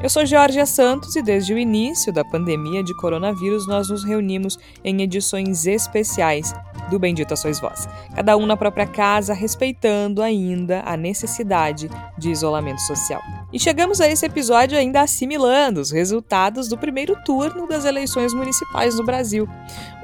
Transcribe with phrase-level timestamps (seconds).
[0.00, 4.56] Eu sou Georgia Santos e desde o início da pandemia de coronavírus nós nos reunimos
[4.84, 6.54] em edições especiais
[6.88, 12.80] do Bendita Sois Vós, cada um na própria casa, respeitando ainda a necessidade de isolamento
[12.82, 13.20] social.
[13.52, 18.96] E chegamos a esse episódio ainda assimilando os resultados do primeiro turno das eleições municipais
[18.96, 19.48] no Brasil.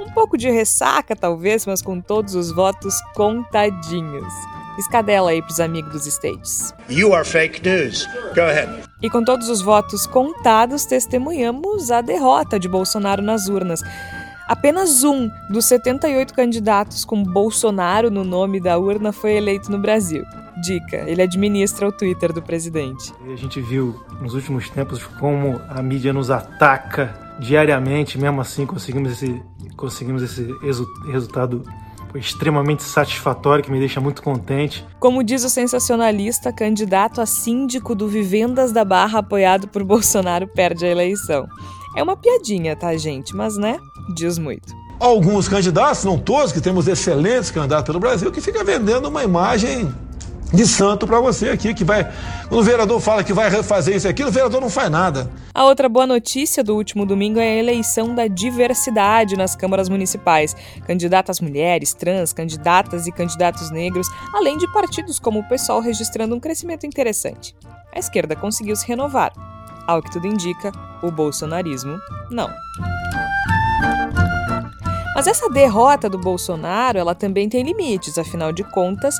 [0.01, 4.54] Um pouco de ressaca, talvez, mas com todos os votos contadinhos.
[4.79, 6.75] Escadela aí pros amigos dos States.
[6.89, 8.07] You are fake news.
[8.35, 8.71] Go ahead.
[9.03, 13.81] E com todos os votos contados, testemunhamos a derrota de Bolsonaro nas urnas.
[14.47, 20.25] Apenas um dos 78 candidatos com Bolsonaro no nome da urna foi eleito no Brasil.
[20.63, 23.13] Dica: ele administra o Twitter do presidente.
[23.33, 29.13] A gente viu nos últimos tempos como a mídia nos ataca diariamente, mesmo assim conseguimos
[29.13, 29.43] esse,
[29.77, 30.47] conseguimos esse
[31.11, 31.65] resultado
[32.15, 34.87] foi extremamente satisfatório, que me deixa muito contente.
[35.01, 40.85] Como diz o sensacionalista, candidato a síndico do Vivendas da Barra, apoiado por Bolsonaro, perde
[40.85, 41.45] a eleição.
[41.97, 43.35] É uma piadinha, tá, gente?
[43.35, 43.81] Mas, né,
[44.15, 44.73] diz muito.
[45.01, 49.93] Alguns candidatos, não todos, que temos excelentes candidatos pelo Brasil, que fica vendendo uma imagem
[50.53, 52.05] de santo para você aqui, que vai.
[52.49, 55.31] Quando o vereador fala que vai fazer isso aqui, o vereador não faz nada.
[55.53, 60.55] A outra boa notícia do último domingo é a eleição da diversidade nas câmaras municipais.
[60.87, 66.41] Candidatas mulheres, trans, candidatas e candidatos negros, além de partidos como o PSOL registrando um
[66.41, 67.55] crescimento interessante.
[67.95, 69.33] A esquerda conseguiu se renovar.
[69.87, 70.73] Ao que tudo indica,
[71.03, 71.99] o bolsonarismo
[72.31, 72.51] não.
[75.15, 79.17] Mas essa derrota do Bolsonaro, ela também tem limites, afinal de contas,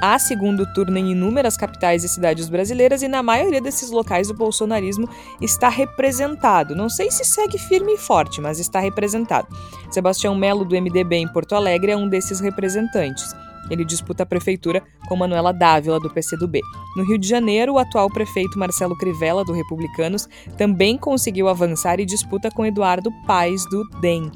[0.00, 4.34] Há segundo turno em inúmeras capitais e cidades brasileiras e na maioria desses locais o
[4.34, 5.08] bolsonarismo
[5.40, 6.74] está representado.
[6.74, 9.46] Não sei se segue firme e forte, mas está representado.
[9.90, 13.32] Sebastião Melo, do MDB em Porto Alegre, é um desses representantes.
[13.70, 16.60] Ele disputa a prefeitura com Manuela Dávila, do PCdoB.
[16.96, 20.28] No Rio de Janeiro, o atual prefeito Marcelo Crivella, do Republicanos,
[20.58, 24.30] também conseguiu avançar e disputa com Eduardo Paes, do DEM.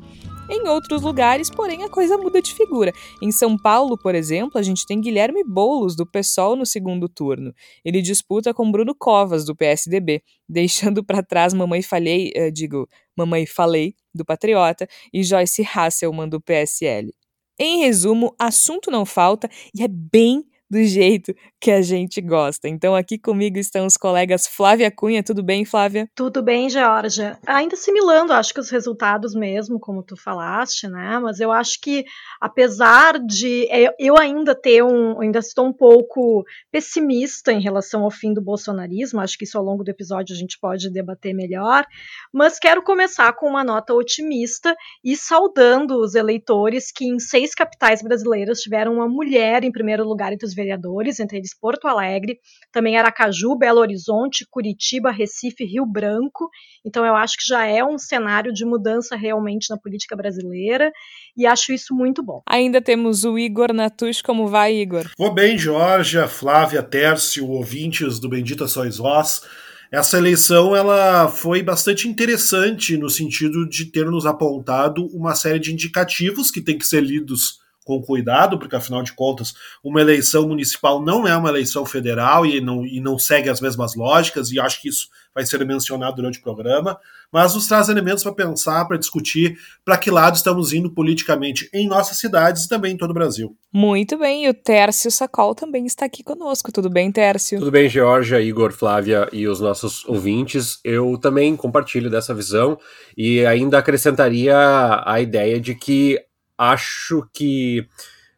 [0.48, 2.92] Em outros lugares, porém, a coisa muda de figura.
[3.20, 7.52] Em São Paulo, por exemplo, a gente tem Guilherme Boulos, do PSOL, no segundo turno.
[7.84, 13.44] Ele disputa com Bruno Covas, do PSDB, deixando para trás Mamãe Falei, uh, digo, Mamãe
[13.44, 17.12] Falei, do Patriota, e Joyce Hasselman, do PSL.
[17.58, 22.69] Em resumo, assunto não falta e é bem do jeito que a gente gosta.
[22.69, 25.22] Então aqui comigo estão os colegas Flávia Cunha.
[25.22, 26.09] Tudo bem, Flávia?
[26.15, 27.39] Tudo bem, Georgia.
[27.47, 31.19] Ainda assimilando, acho que os resultados mesmo, como tu falaste, né?
[31.19, 32.05] Mas eu acho que
[32.41, 38.11] apesar de é, eu ainda ter um, ainda estou um pouco pessimista em relação ao
[38.11, 39.21] fim do bolsonarismo.
[39.21, 41.84] Acho que isso ao longo do episódio a gente pode debater melhor.
[42.33, 48.03] Mas quero começar com uma nota otimista e saudando os eleitores que em seis capitais
[48.03, 52.38] brasileiras tiveram uma mulher em primeiro lugar entre os vereadores, entre eles Porto Alegre,
[52.72, 56.50] também Aracaju, Belo Horizonte, Curitiba, Recife, Rio Branco.
[56.84, 60.90] Então eu acho que já é um cenário de mudança realmente na política brasileira
[61.36, 62.42] e acho isso muito bom.
[62.46, 65.08] Ainda temos o Igor Natush, como vai, Igor?
[65.16, 69.42] Vou bem, Georgia, Flávia, Tércio, ouvintes do Bendita Sois Vós.
[69.90, 75.72] Essa eleição ela foi bastante interessante no sentido de ter nos apontado uma série de
[75.72, 81.00] indicativos que têm que ser lidos com cuidado, porque afinal de contas, uma eleição municipal
[81.00, 84.82] não é uma eleição federal e não, e não segue as mesmas lógicas, e acho
[84.82, 86.98] que isso vai ser mencionado durante o programa,
[87.30, 91.86] mas nos traz elementos para pensar, para discutir para que lado estamos indo politicamente em
[91.86, 93.55] nossas cidades e também em todo o Brasil.
[93.70, 96.72] Muito bem, e o Tércio Sacol também está aqui conosco.
[96.72, 97.58] Tudo bem, Tércio?
[97.58, 100.81] Tudo bem, Georgia, Igor, Flávia e os nossos ouvintes.
[100.82, 102.78] Eu também compartilho dessa visão
[103.16, 104.56] e ainda acrescentaria
[105.05, 106.19] a ideia de que
[106.56, 107.87] acho que.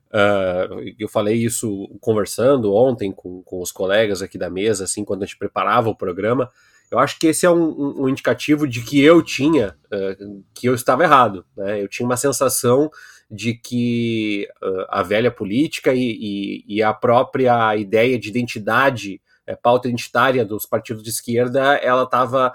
[0.09, 5.23] Uh, eu falei isso conversando ontem com, com os colegas aqui da mesa, assim, quando
[5.23, 6.49] a gente preparava o programa.
[6.91, 10.75] Eu acho que esse é um, um indicativo de que eu tinha, uh, que eu
[10.75, 11.45] estava errado.
[11.57, 11.83] Né?
[11.83, 12.91] Eu tinha uma sensação
[13.31, 19.55] de que uh, a velha política e, e, e, a própria ideia de identidade, é,
[19.55, 22.55] pauta identitária dos partidos de esquerda, ela estava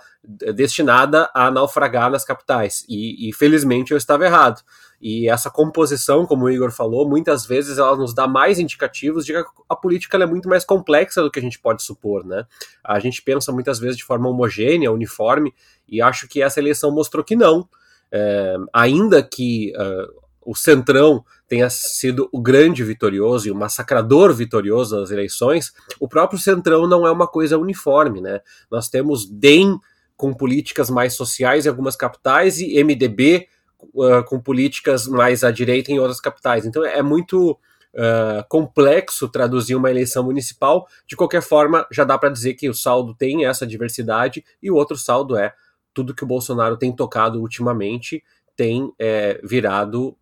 [0.56, 2.84] destinada a naufragar nas capitais.
[2.90, 4.62] E, e felizmente eu estava errado.
[5.02, 9.34] E essa composição, como o Igor falou, muitas vezes ela nos dá mais indicativos de
[9.34, 12.46] que a política é muito mais complexa do que a gente pode supor, né?
[12.84, 15.54] A gente pensa muitas vezes de forma homogênea, uniforme,
[15.88, 17.68] e acho que essa eleição mostrou que não.
[18.12, 25.00] É, ainda que uh, o Centrão tenha sido o grande vitorioso e o massacrador vitorioso
[25.00, 28.42] das eleições, o próprio Centrão não é uma coisa uniforme, né?
[28.72, 29.80] Nós temos DEM
[30.16, 33.48] com políticas mais sociais em algumas capitais e MDB
[33.94, 36.66] uh, com políticas mais à direita em outras capitais.
[36.66, 40.88] Então é muito uh, complexo traduzir uma eleição municipal.
[41.08, 44.76] De qualquer forma, já dá para dizer que o saldo tem essa diversidade e o
[44.76, 45.54] outro saldo é
[45.94, 48.24] tudo que o Bolsonaro tem tocado ultimamente
[48.56, 50.16] tem é, virado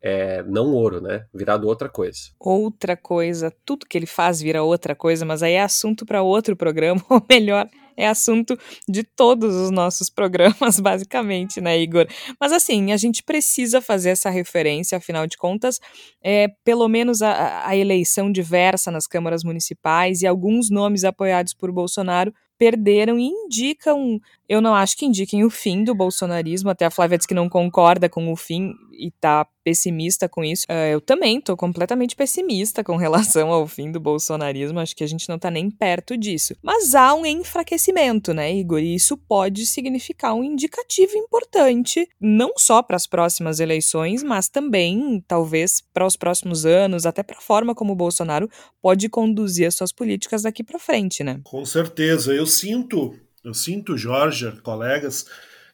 [0.00, 1.26] é, não ouro, né?
[1.34, 2.18] Virado outra coisa.
[2.38, 6.56] Outra coisa, tudo que ele faz vira outra coisa, mas aí é assunto para outro
[6.56, 8.56] programa, ou melhor, é assunto
[8.88, 12.06] de todos os nossos programas, basicamente, né, Igor?
[12.40, 15.80] Mas assim, a gente precisa fazer essa referência, afinal de contas,
[16.22, 21.72] é, pelo menos a, a eleição diversa nas câmaras municipais e alguns nomes apoiados por
[21.72, 26.90] Bolsonaro perderam e indicam, eu não acho que indiquem o fim do bolsonarismo, até a
[26.90, 30.64] Flávia diz que não concorda com o fim e tá pessimista com isso.
[30.68, 35.06] Uh, eu também tô completamente pessimista com relação ao fim do bolsonarismo, acho que a
[35.06, 36.56] gente não tá nem perto disso.
[36.62, 38.78] Mas há um enfraquecimento, né, Igor?
[38.78, 45.22] E isso pode significar um indicativo importante, não só para as próximas eleições, mas também,
[45.28, 48.48] talvez, para os próximos anos, até para a forma como o Bolsonaro
[48.80, 51.40] pode conduzir as suas políticas daqui para frente, né?
[51.44, 52.32] Com certeza.
[52.32, 53.14] Eu sinto,
[53.48, 55.26] eu sinto, Jorge, colegas,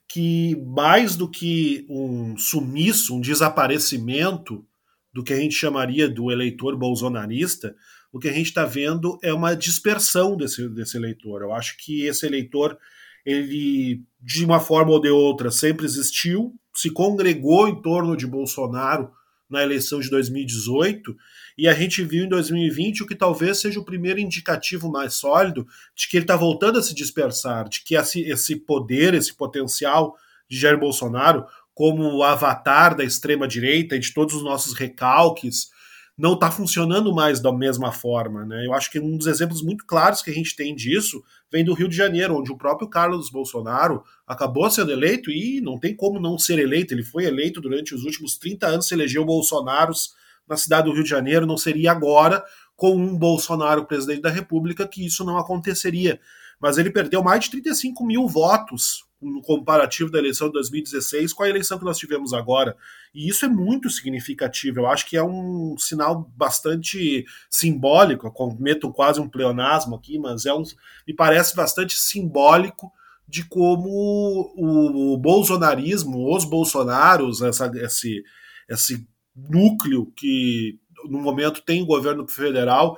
[0.06, 4.64] que mais do que um sumiço, um desaparecimento
[5.12, 7.74] do que a gente chamaria do eleitor bolsonarista,
[8.12, 11.42] o que a gente está vendo é uma dispersão desse, desse eleitor.
[11.42, 12.78] Eu acho que esse eleitor,
[13.26, 19.10] ele, de uma forma ou de outra, sempre existiu, se congregou em torno de Bolsonaro
[19.50, 21.16] na eleição de 2018
[21.56, 25.66] e a gente viu em 2020 o que talvez seja o primeiro indicativo mais sólido
[25.94, 30.16] de que ele está voltando a se dispersar, de que esse, poder, esse potencial
[30.48, 35.72] de Jair Bolsonaro, como o avatar da extrema-direita e de todos os nossos recalques,
[36.16, 38.44] não está funcionando mais da mesma forma.
[38.44, 38.66] Né?
[38.66, 41.74] Eu acho que um dos exemplos muito claros que a gente tem disso vem do
[41.74, 46.20] Rio de Janeiro, onde o próprio Carlos Bolsonaro acabou sendo eleito e não tem como
[46.20, 46.94] não ser eleito.
[46.94, 50.14] Ele foi eleito durante os últimos 30 anos, se elegeu Bolsonaros
[50.49, 52.44] na cidade do Rio de Janeiro, não seria agora
[52.76, 56.20] com um Bolsonaro presidente da República que isso não aconteceria.
[56.61, 61.43] Mas ele perdeu mais de 35 mil votos no comparativo da eleição de 2016 com
[61.43, 62.76] a eleição que nós tivemos agora.
[63.14, 64.81] E isso é muito significativo.
[64.81, 68.26] Eu acho que é um sinal bastante simbólico.
[68.26, 70.62] Eu cometo quase um pleonasmo aqui, mas é um,
[71.06, 72.93] me parece bastante simbólico
[73.26, 78.23] de como o, bolsonarismo, os bolsonaros, essa, esse,
[78.69, 80.78] esse núcleo que
[81.08, 82.96] no momento tem o governo federal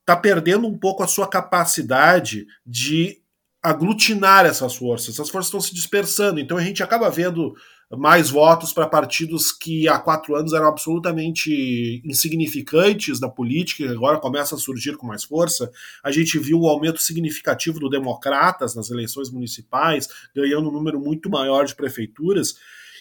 [0.00, 3.18] está perdendo um pouco a sua capacidade de
[3.60, 5.14] aglutinar essas forças.
[5.14, 7.54] Essas forças estão se dispersando, então a gente acaba vendo
[7.90, 14.18] mais votos para partidos que há quatro anos eram absolutamente insignificantes na política e agora
[14.18, 15.70] começam a surgir com mais força.
[16.02, 21.28] A gente viu o aumento significativo do Democratas nas eleições municipais, ganhando um número muito
[21.30, 22.56] maior de prefeituras.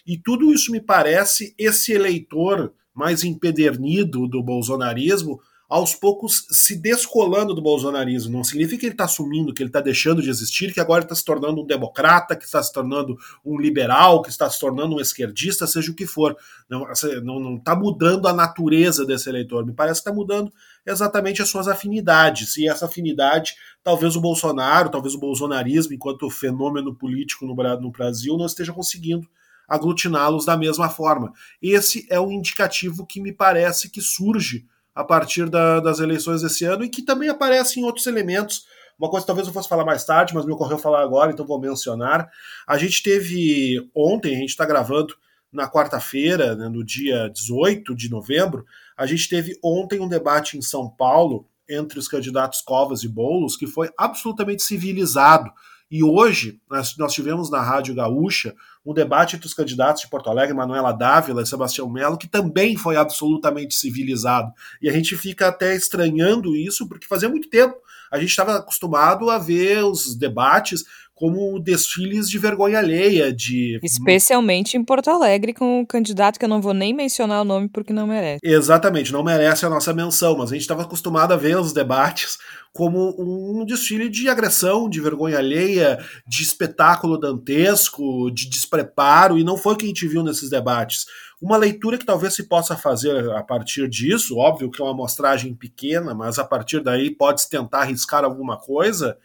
[0.06, 7.56] E tudo isso me parece esse eleitor mais empedernido do bolsonarismo aos poucos se descolando
[7.56, 8.32] do bolsonarismo.
[8.32, 11.16] Não significa que ele está assumindo, que ele está deixando de existir, que agora está
[11.16, 15.02] se tornando um democrata, que está se tornando um liberal, que está se tornando um
[15.02, 16.38] esquerdista, seja o que for.
[16.70, 19.66] Não está mudando a natureza desse eleitor.
[19.66, 20.54] Me parece que está mudando
[20.86, 22.58] exatamente as suas afinidades.
[22.58, 28.46] E essa afinidade, talvez o Bolsonaro, talvez o bolsonarismo, enquanto fenômeno político no Brasil, não
[28.46, 29.28] esteja conseguindo
[29.68, 31.34] aglutiná-los da mesma forma.
[31.62, 36.64] Esse é o indicativo que me parece que surge a partir da, das eleições desse
[36.64, 38.66] ano e que também aparece em outros elementos.
[38.98, 41.60] Uma coisa talvez eu fosse falar mais tarde, mas me ocorreu falar agora, então vou
[41.60, 42.30] mencionar.
[42.66, 45.14] A gente teve ontem, a gente está gravando
[45.52, 48.66] na quarta-feira, né, no dia 18 de novembro,
[48.98, 53.56] a gente teve ontem um debate em São Paulo entre os candidatos Covas e Bolos
[53.58, 55.52] que foi absolutamente civilizado
[55.96, 58.54] e hoje nós, nós tivemos na Rádio Gaúcha
[58.86, 62.76] um debate entre os candidatos de Porto Alegre, Manuela Dávila e Sebastião Melo, que também
[62.76, 64.52] foi absolutamente civilizado.
[64.82, 67.78] E a gente fica até estranhando isso, porque fazia muito tempo
[68.12, 70.84] a gente estava acostumado a ver os debates
[71.16, 76.50] como desfiles de vergonha alheia, de especialmente em Porto Alegre com um candidato que eu
[76.50, 78.42] não vou nem mencionar o nome porque não merece.
[78.44, 82.38] Exatamente, não merece a nossa menção, mas a gente estava acostumado a ver os debates
[82.74, 89.56] como um desfile de agressão, de vergonha alheia, de espetáculo dantesco, de despreparo, e não
[89.56, 91.06] foi o que a gente viu nesses debates.
[91.42, 95.56] Uma leitura que talvez se possa fazer a partir disso, óbvio que é uma amostragem
[95.56, 99.18] pequena, mas a partir daí pode-se tentar arriscar alguma coisa,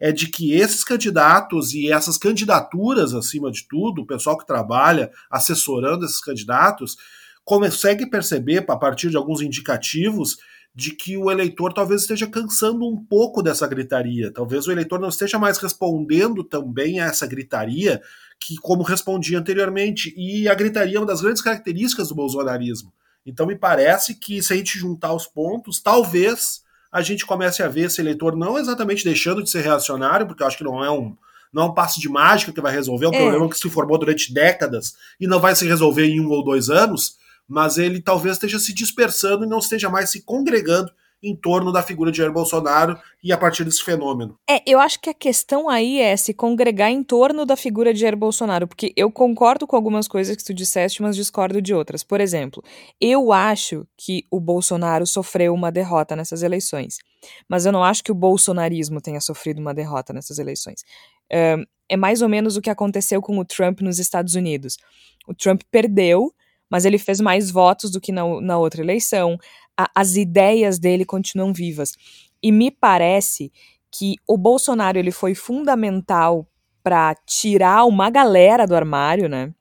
[0.00, 5.10] é de que esses candidatos e essas candidaturas, acima de tudo, o pessoal que trabalha
[5.30, 6.96] assessorando esses candidatos,
[7.44, 10.38] consegue perceber, a partir de alguns indicativos,
[10.74, 14.32] de que o eleitor talvez esteja cansando um pouco dessa gritaria.
[14.32, 18.00] Talvez o eleitor não esteja mais respondendo também a essa gritaria
[18.38, 20.14] que como respondia anteriormente.
[20.16, 22.92] E a gritaria é uma das grandes características do bolsonarismo.
[23.26, 27.68] Então me parece que se a gente juntar os pontos, talvez a gente comece a
[27.68, 30.90] ver esse eleitor não exatamente deixando de ser reacionário, porque eu acho que não é
[30.90, 31.16] um
[31.52, 33.18] não é um passo de mágica que vai resolver, é um é.
[33.18, 36.70] problema que se formou durante décadas e não vai se resolver em um ou dois
[36.70, 37.16] anos,
[37.48, 40.92] mas ele talvez esteja se dispersando e não esteja mais se congregando
[41.22, 44.36] em torno da figura de Jair Bolsonaro e a partir desse fenômeno.
[44.48, 48.00] É, eu acho que a questão aí é se congregar em torno da figura de
[48.00, 52.02] Jair Bolsonaro, porque eu concordo com algumas coisas que tu disseste, mas discordo de outras.
[52.02, 52.62] Por exemplo,
[53.00, 56.96] eu acho que o Bolsonaro sofreu uma derrota nessas eleições,
[57.48, 60.82] mas eu não acho que o bolsonarismo tenha sofrido uma derrota nessas eleições.
[61.30, 64.76] é mais ou menos o que aconteceu com o Trump nos Estados Unidos.
[65.26, 66.32] O Trump perdeu,
[66.70, 69.36] mas ele fez mais votos do que na, na outra eleição.
[69.80, 71.96] A, as ideias dele continuam vivas.
[72.42, 73.52] E me parece
[73.90, 76.46] que o Bolsonaro ele foi fundamental
[76.82, 79.52] para tirar uma galera do armário, né?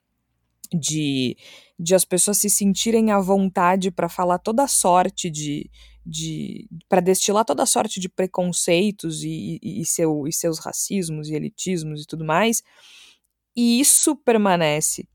[0.72, 1.36] De,
[1.80, 5.70] de as pessoas se sentirem à vontade para falar toda sorte de,
[6.06, 11.36] de para destilar toda sorte de preconceitos e, e, e, seu, e seus racismos e
[11.36, 12.62] elitismos e tudo mais.
[13.56, 15.08] E isso permanece.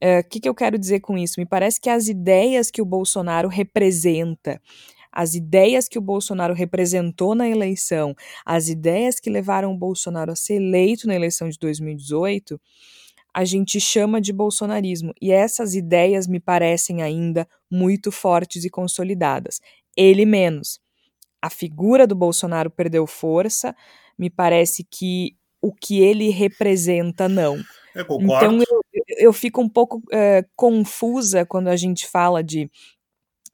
[0.00, 1.40] O uh, que, que eu quero dizer com isso?
[1.40, 4.60] Me parece que as ideias que o Bolsonaro representa,
[5.10, 8.14] as ideias que o Bolsonaro representou na eleição,
[8.46, 12.60] as ideias que levaram o Bolsonaro a ser eleito na eleição de 2018,
[13.34, 15.12] a gente chama de bolsonarismo.
[15.20, 19.60] E essas ideias me parecem ainda muito fortes e consolidadas.
[19.96, 20.80] Ele menos.
[21.40, 23.74] A figura do Bolsonaro perdeu força,
[24.18, 27.62] me parece que o que ele representa não.
[27.94, 28.46] Eu concordo.
[28.46, 32.70] Então eu, eu fico um pouco uh, confusa quando a gente fala de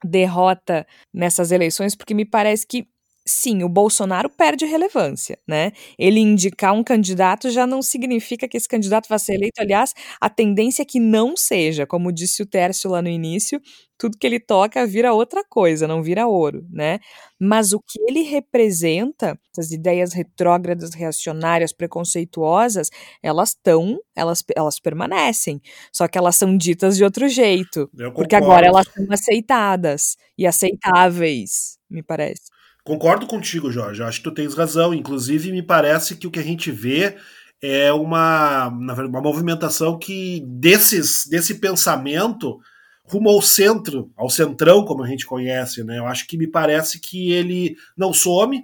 [0.03, 2.87] derrota nessas eleições, porque me parece que
[3.27, 5.71] sim, o Bolsonaro perde relevância, né?
[5.97, 9.59] Ele indicar um candidato já não significa que esse candidato vai ser eleito.
[9.61, 13.59] Aliás, a tendência é que não seja, como disse o Tércio lá no início,
[13.97, 16.99] tudo que ele toca vira outra coisa, não vira ouro, né?
[17.39, 22.89] Mas o que ele representa, essas ideias retrógradas, reacionárias, preconceituosas,
[23.23, 25.61] elas estão, elas, elas permanecem,
[25.91, 31.77] só que elas são ditas de outro jeito, porque agora elas são aceitadas e aceitáveis,
[31.89, 32.43] me parece.
[32.83, 34.03] Concordo contigo, Jorge.
[34.03, 34.93] Acho que tu tens razão.
[34.93, 37.17] Inclusive, me parece que o que a gente vê
[37.59, 42.59] é uma, uma movimentação que desses, desse pensamento
[43.05, 45.99] rumo ao centro, ao centrão, como a gente conhece, né?
[45.99, 48.63] Eu acho que me parece que ele não some,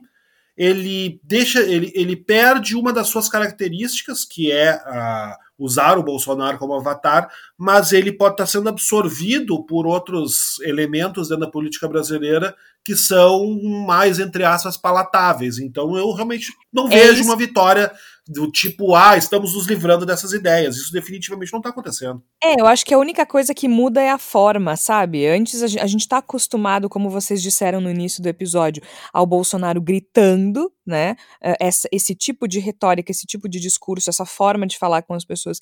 [0.58, 6.58] ele deixa, ele, ele perde uma das suas características, que é a, usar o Bolsonaro
[6.58, 12.56] como avatar, mas ele pode estar sendo absorvido por outros elementos dentro da política brasileira
[12.84, 15.60] que são mais, entre aspas, palatáveis.
[15.60, 17.92] Então eu realmente não é vejo uma vitória
[18.28, 20.78] do tipo, ah, estamos nos livrando dessas ideias.
[20.78, 22.24] Isso definitivamente não está acontecendo.
[22.42, 25.28] É, eu acho que a única coisa que muda é a forma, sabe?
[25.28, 30.72] Antes a gente está acostumado, como vocês disseram no início do episódio, ao Bolsonaro gritando,
[30.86, 31.16] né?
[31.60, 35.26] Essa, esse tipo de retórica, esse tipo de discurso, essa forma de falar com as
[35.26, 35.60] pessoas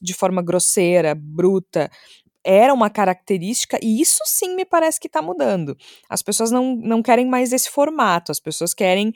[0.00, 1.90] de forma grosseira, bruta,
[2.48, 5.76] era uma característica, e isso sim me parece que está mudando.
[6.08, 9.12] As pessoas não, não querem mais esse formato, as pessoas querem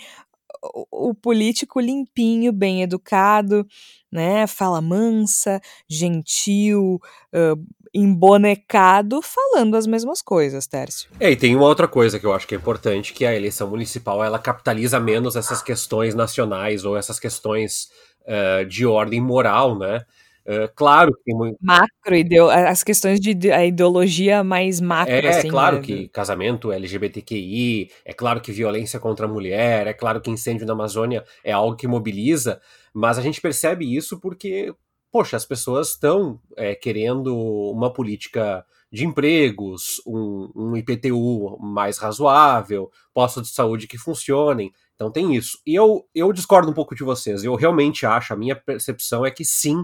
[0.63, 3.67] o, o político limpinho, bem educado,
[4.13, 4.47] né?
[4.47, 7.01] Fala mansa, gentil,
[7.35, 11.09] uh, embonecado, falando as mesmas coisas, Tércio.
[11.19, 13.71] É, e tem uma outra coisa que eu acho que é importante, que a eleição
[13.71, 17.89] municipal ela capitaliza menos essas questões nacionais ou essas questões
[18.27, 20.05] uh, de ordem moral, né?
[20.47, 21.57] Uh, claro que muito...
[21.61, 22.51] Macro, ideo...
[22.51, 25.15] as questões de a ideologia mais macro.
[25.15, 25.83] É, assim, é claro né?
[25.83, 30.73] que casamento LGBTQI, é claro que violência contra a mulher, é claro que incêndio na
[30.73, 32.61] Amazônia é algo que mobiliza,
[32.93, 34.75] mas a gente percebe isso porque,
[35.11, 37.37] poxa, as pessoas estão é, querendo
[37.71, 44.71] uma política de empregos, um, um IPTU mais razoável, postos de saúde que funcionem.
[44.95, 45.59] Então tem isso.
[45.67, 47.43] E eu, eu discordo um pouco de vocês.
[47.43, 49.83] Eu realmente acho, a minha percepção é que sim,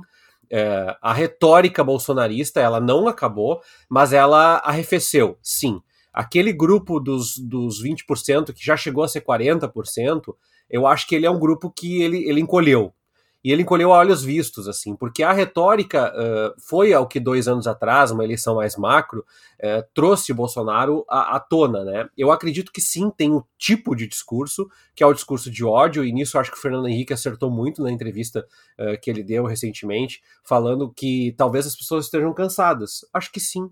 [0.50, 5.80] é, a retórica bolsonarista ela não acabou, mas ela arrefeceu, sim.
[6.12, 10.34] Aquele grupo dos, dos 20% que já chegou a ser 40%,
[10.68, 12.92] eu acho que ele é um grupo que ele, ele encolheu.
[13.42, 17.46] E ele encolheu a olhos vistos, assim, porque a retórica uh, foi ao que dois
[17.46, 19.24] anos atrás, uma eleição mais macro,
[19.60, 22.08] uh, trouxe Bolsonaro à, à, tona, né?
[22.16, 26.04] Eu acredito que sim, tem o tipo de discurso, que é o discurso de ódio,
[26.04, 28.44] e nisso acho que o Fernando Henrique acertou muito na entrevista
[28.78, 33.04] uh, que ele deu recentemente, falando que talvez as pessoas estejam cansadas.
[33.12, 33.70] Acho que sim.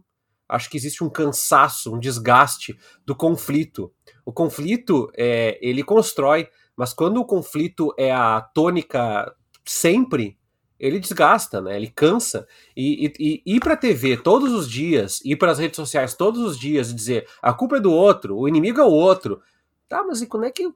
[0.49, 3.93] Acho que existe um cansaço, um desgaste do conflito.
[4.25, 9.35] O conflito, é, ele constrói, mas quando o conflito é a tônica
[9.67, 10.39] sempre,
[10.79, 11.77] ele desgasta, né?
[11.77, 12.47] Ele cansa.
[12.77, 16.15] E, e, e ir para a TV todos os dias, ir para as redes sociais
[16.15, 19.41] todos os dias e dizer a culpa é do outro, o inimigo é o outro.
[19.89, 20.71] Tá, mas e quando é que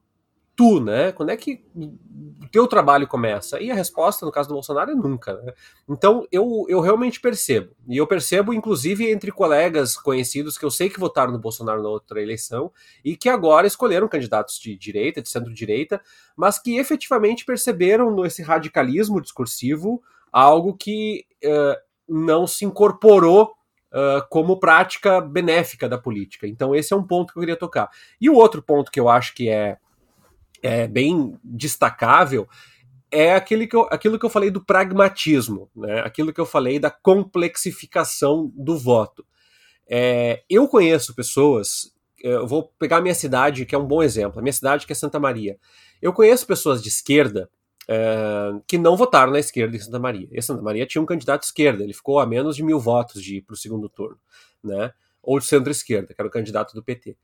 [0.61, 1.11] tu, né?
[1.13, 3.59] Quando é que o teu trabalho começa?
[3.59, 5.33] E a resposta, no caso do Bolsonaro, é nunca.
[5.41, 5.55] Né?
[5.89, 7.75] Então, eu, eu realmente percebo.
[7.89, 11.89] E eu percebo, inclusive, entre colegas conhecidos que eu sei que votaram no Bolsonaro na
[11.89, 12.71] outra eleição
[13.03, 15.99] e que agora escolheram candidatos de direita, de centro-direita,
[16.37, 21.75] mas que efetivamente perceberam nesse radicalismo discursivo algo que uh,
[22.07, 23.55] não se incorporou
[23.93, 26.47] Uh, como prática benéfica da política.
[26.47, 27.91] Então, esse é um ponto que eu queria tocar.
[28.21, 29.79] E o outro ponto que eu acho que é
[30.63, 32.49] é, bem destacável
[33.11, 36.01] é aquele que eu, aquilo que eu falei do pragmatismo, né?
[36.01, 39.27] aquilo que eu falei da complexificação do voto.
[39.89, 44.39] É, eu conheço pessoas, eu vou pegar a minha cidade, que é um bom exemplo,
[44.39, 45.59] a minha cidade que é Santa Maria.
[46.01, 47.51] Eu conheço pessoas de esquerda
[47.89, 50.29] é, que não votaram na esquerda em Santa Maria.
[50.31, 53.21] E Santa Maria tinha um candidato de esquerda, ele ficou a menos de mil votos
[53.21, 54.19] de ir para o segundo turno,
[54.63, 54.93] né?
[55.23, 57.17] ou de centro-esquerda, que era o candidato do PT.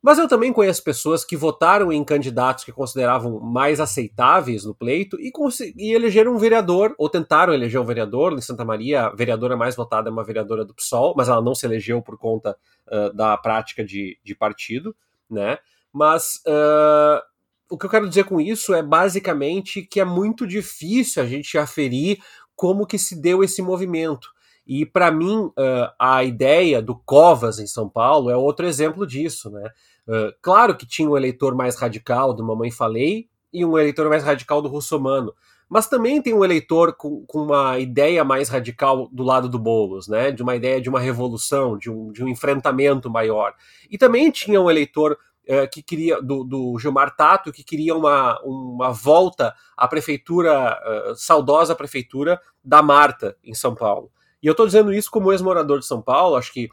[0.00, 5.18] Mas eu também conheço pessoas que votaram em candidatos que consideravam mais aceitáveis no pleito
[5.20, 5.32] e,
[5.76, 8.32] e elegeram um vereador, ou tentaram eleger um vereador.
[8.32, 11.54] Em Santa Maria, a vereadora mais votada é uma vereadora do PSOL, mas ela não
[11.54, 14.94] se elegeu por conta uh, da prática de, de, partido,
[15.28, 15.58] né?
[15.92, 17.20] Mas uh,
[17.68, 21.58] o que eu quero dizer com isso é basicamente que é muito difícil a gente
[21.58, 22.18] aferir
[22.54, 24.28] como que se deu esse movimento.
[24.68, 29.48] E para mim, uh, a ideia do Covas em São Paulo é outro exemplo disso,
[29.48, 29.70] né?
[30.06, 34.22] Uh, claro que tinha um eleitor mais radical do Mamãe Falei e um eleitor mais
[34.22, 35.32] radical do Russomano,
[35.70, 40.06] mas também tem um eleitor com, com, uma ideia mais radical do lado do Boulos,
[40.06, 40.30] né?
[40.30, 43.54] De uma ideia de uma revolução, de um, de um enfrentamento maior.
[43.90, 45.12] E também tinha um eleitor
[45.48, 50.78] uh, que queria, do, do, Gilmar Tato, que queria uma, uma volta à prefeitura,
[51.16, 54.10] saudosa prefeitura da Marta, em São Paulo.
[54.42, 56.68] E eu estou dizendo isso como ex-morador de São Paulo, acho que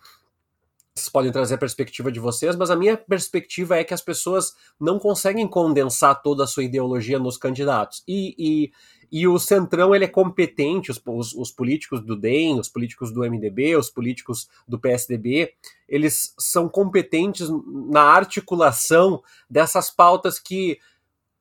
[0.97, 4.55] vocês podem trazer a perspectiva de vocês, mas a minha perspectiva é que as pessoas
[4.79, 8.01] não conseguem condensar toda a sua ideologia nos candidatos.
[8.07, 8.71] E, e,
[9.11, 13.29] e o Centrão ele é competente, os, os, os, políticos do DEM, os políticos do
[13.29, 15.53] MDB, os políticos do PSDB,
[15.85, 17.49] eles são competentes
[17.89, 20.79] na articulação dessas pautas que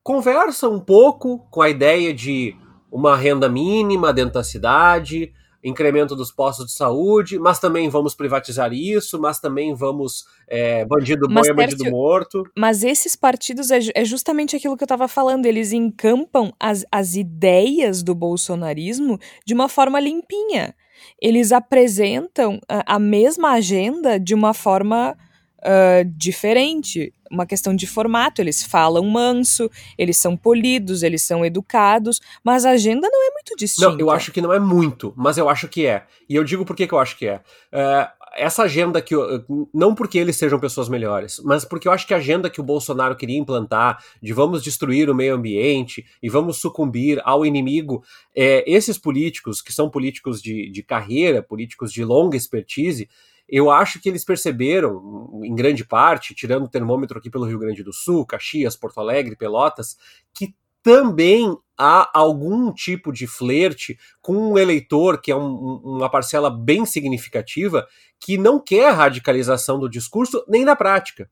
[0.03, 2.53] conversam um pouco com a ideia de
[2.91, 5.33] uma renda mínima dentro da cidade,
[5.65, 11.27] incremento dos postos de saúde, mas também vamos privatizar isso, mas também vamos é, bandido
[11.27, 12.43] bom é bandido morto.
[12.55, 17.15] Mas esses partidos é, é justamente aquilo que eu estava falando, eles encampam as, as
[17.15, 20.75] ideias do bolsonarismo de uma forma limpinha.
[21.19, 25.17] Eles apresentam a, a mesma agenda de uma forma
[25.65, 28.41] uh, diferente, uma questão de formato.
[28.41, 33.55] Eles falam manso, eles são polidos, eles são educados, mas a agenda não é muito
[33.57, 33.89] distinta.
[33.89, 36.05] Não, eu acho que não é muito, mas eu acho que é.
[36.29, 37.41] E eu digo por que, que eu acho que é.
[37.73, 39.15] Uh, essa agenda que.
[39.15, 42.59] Eu, não porque eles sejam pessoas melhores, mas porque eu acho que a agenda que
[42.59, 48.03] o Bolsonaro queria implantar, de vamos destruir o meio ambiente e vamos sucumbir ao inimigo,
[48.35, 53.07] é, esses políticos, que são políticos de, de carreira, políticos de longa expertise,
[53.47, 57.83] eu acho que eles perceberam, em grande parte, tirando o termômetro aqui pelo Rio Grande
[57.83, 59.97] do Sul, Caxias, Porto Alegre, Pelotas,
[60.33, 66.49] que também há algum tipo de flerte com um eleitor, que é um, uma parcela
[66.49, 67.87] bem significativa,
[68.19, 71.29] que não quer radicalização do discurso nem na prática.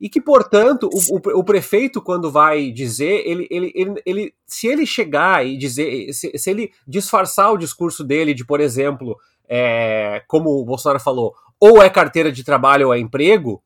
[0.00, 4.84] E que, portanto, o, o, prefeito, quando vai dizer, ele, ele, ele, ele, se ele
[4.84, 9.16] chegar e dizer, se, se ele disfarçar o discurso dele de, por exemplo,
[9.48, 13.62] é, como o Bolsonaro falou, ou é carteira de trabalho ou é emprego,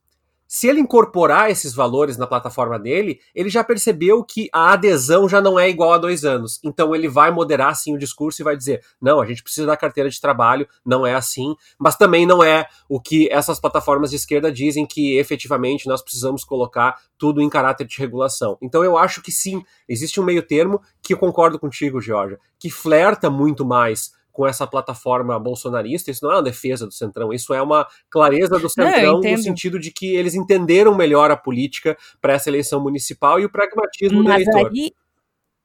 [0.48, 5.40] se ele incorporar esses valores na plataforma dele, ele já percebeu que a adesão já
[5.40, 6.60] não é igual a dois anos.
[6.62, 9.76] Então ele vai moderar sim o discurso e vai dizer: não, a gente precisa da
[9.76, 14.16] carteira de trabalho, não é assim, mas também não é o que essas plataformas de
[14.16, 18.56] esquerda dizem que efetivamente nós precisamos colocar tudo em caráter de regulação.
[18.62, 22.70] Então eu acho que sim, existe um meio termo que eu concordo contigo, Georgia, que
[22.70, 27.55] flerta muito mais com essa plataforma bolsonarista, isso não é uma defesa do Centrão, isso
[27.55, 32.35] é uma clareza do Centrão no sentido de que eles entenderam melhor a política para
[32.35, 34.70] essa eleição municipal e o pragmatismo Mas do eleitor.
[34.70, 34.92] Aí...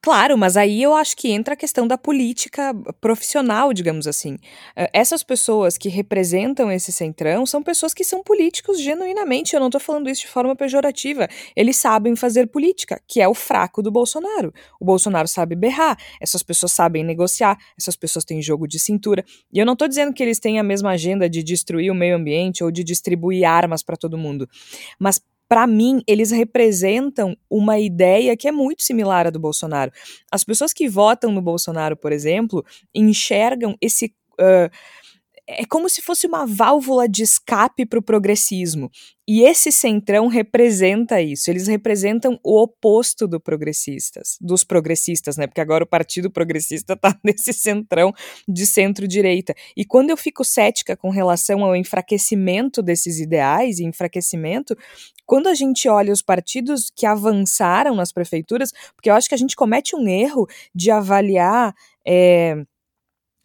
[0.04, 4.36] Claro, mas aí eu acho que entra a questão da política profissional, digamos assim.
[4.76, 9.54] Eh, essas pessoas que representam esse centrão são pessoas que são políticos genuinamente.
[9.54, 11.28] Eu não estou falando isso de forma pejorativa.
[11.56, 14.52] Eles sabem fazer política, que é o fraco do Bolsonaro.
[14.80, 19.24] O Bolsonaro sabe berrar, essas pessoas sabem negociar, essas pessoas têm jogo de cintura.
[19.54, 22.16] E eu não estou dizendo que eles têm a mesma agenda de destruir o meio
[22.16, 24.50] ambiente ou de distribuir armas para todo mundo.
[25.00, 29.92] Mas para mim, eles representam uma ideia que é muito similar à do Bolsonaro.
[30.32, 32.64] As pessoas que votam no Bolsonaro, por exemplo,
[32.96, 34.16] enxergam esse.
[34.40, 34.72] Uh,
[35.48, 38.90] é como se fosse uma válvula de escape para o progressismo.
[39.28, 41.50] E esse centrão representa isso.
[41.50, 45.48] Eles representam o oposto do progressistas, dos progressistas, né?
[45.48, 48.14] Porque agora o Partido Progressista está nesse centrão
[48.48, 49.54] de centro-direita.
[49.76, 54.76] E quando eu fico cética com relação ao enfraquecimento desses ideais e enfraquecimento,
[55.26, 59.38] quando a gente olha os partidos que avançaram nas prefeituras, porque eu acho que a
[59.38, 61.74] gente comete um erro de avaliar.
[62.06, 62.66] É,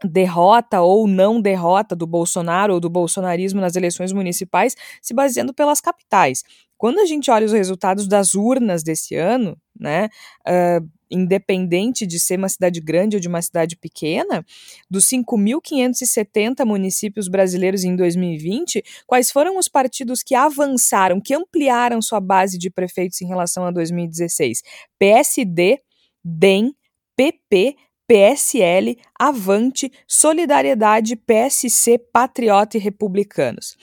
[0.04, 5.80] derrota ou não derrota do Bolsonaro ou do bolsonarismo nas eleições municipais se baseando pelas
[5.80, 6.42] capitais.
[6.76, 10.08] Quando a gente olha os resultados das urnas desse ano, né,
[10.46, 14.44] uh, independente de ser uma cidade grande ou de uma cidade pequena,
[14.90, 22.20] dos 5.570 municípios brasileiros em 2020, quais foram os partidos que avançaram, que ampliaram sua
[22.20, 24.62] base de prefeitos em relação a 2016?
[24.98, 25.80] PSD,
[26.22, 26.74] DEM,
[27.16, 27.76] PP,
[28.06, 33.76] PSL, Avante, Solidariedade, PSC, Patriota e Republicanos.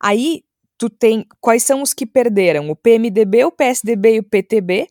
[0.00, 0.42] Aí
[0.76, 2.70] tu tem quais são os que perderam?
[2.70, 4.88] O PMDB, o PSDB e o PTB,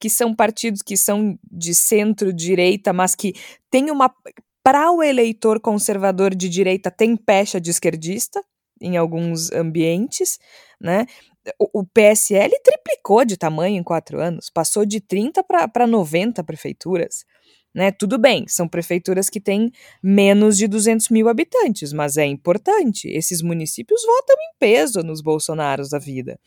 [0.00, 3.34] que são partidos que são de centro-direita, mas que
[3.70, 4.12] têm uma
[4.62, 8.42] para o eleitor conservador de direita tem pecha de esquerdista
[8.80, 10.38] em alguns ambientes,
[10.80, 11.06] né?
[11.58, 17.24] O, o PSL triplicou de tamanho em quatro anos, passou de 30 para 90 prefeituras.
[17.74, 17.92] Né?
[17.92, 19.70] Tudo bem, são prefeituras que têm
[20.02, 23.08] menos de 200 mil habitantes, mas é importante.
[23.08, 26.40] Esses municípios votam em peso nos Bolsonaros da vida.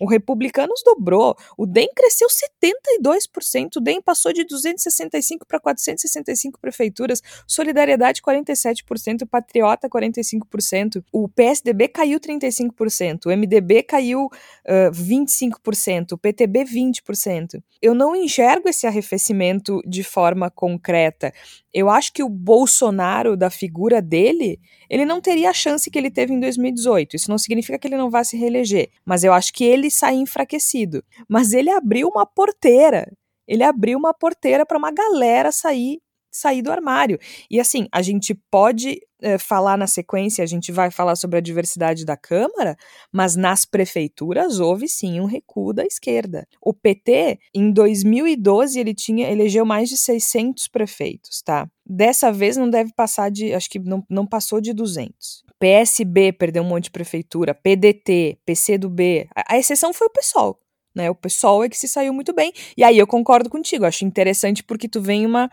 [0.00, 7.20] O Republicanos dobrou, o DEM cresceu 72%, o DEM passou de 265 para 465 prefeituras,
[7.46, 16.64] Solidariedade 47%, Patriota 45%, o PSDB caiu 35%, o MDB caiu uh, 25%, o PTB
[16.64, 17.60] 20%.
[17.82, 21.32] Eu não enxergo esse arrefecimento de forma concreta.
[21.72, 26.10] Eu acho que o Bolsonaro, da figura dele, ele não teria a chance que ele
[26.10, 27.16] teve em 2018.
[27.16, 30.14] Isso não significa que ele não vá se reeleger, mas eu acho que ele sai
[30.16, 31.02] enfraquecido.
[31.28, 33.10] Mas ele abriu uma porteira.
[33.46, 37.18] Ele abriu uma porteira para uma galera sair sair do armário.
[37.50, 41.40] E assim, a gente pode é, falar na sequência, a gente vai falar sobre a
[41.42, 42.76] diversidade da Câmara,
[43.12, 46.46] mas nas prefeituras houve sim um recuo da esquerda.
[46.62, 51.68] O PT, em 2012, ele tinha elegeu mais de 600 prefeitos, tá?
[51.84, 55.42] Dessa vez não deve passar de, acho que não, não passou de 200.
[55.58, 60.58] PSB perdeu um monte de prefeitura, PDT, PCdoB, a, a exceção foi o PSOL.
[60.94, 62.52] Né, o pessoal é que se saiu muito bem.
[62.76, 65.48] E aí eu concordo contigo, acho interessante porque tu vem uma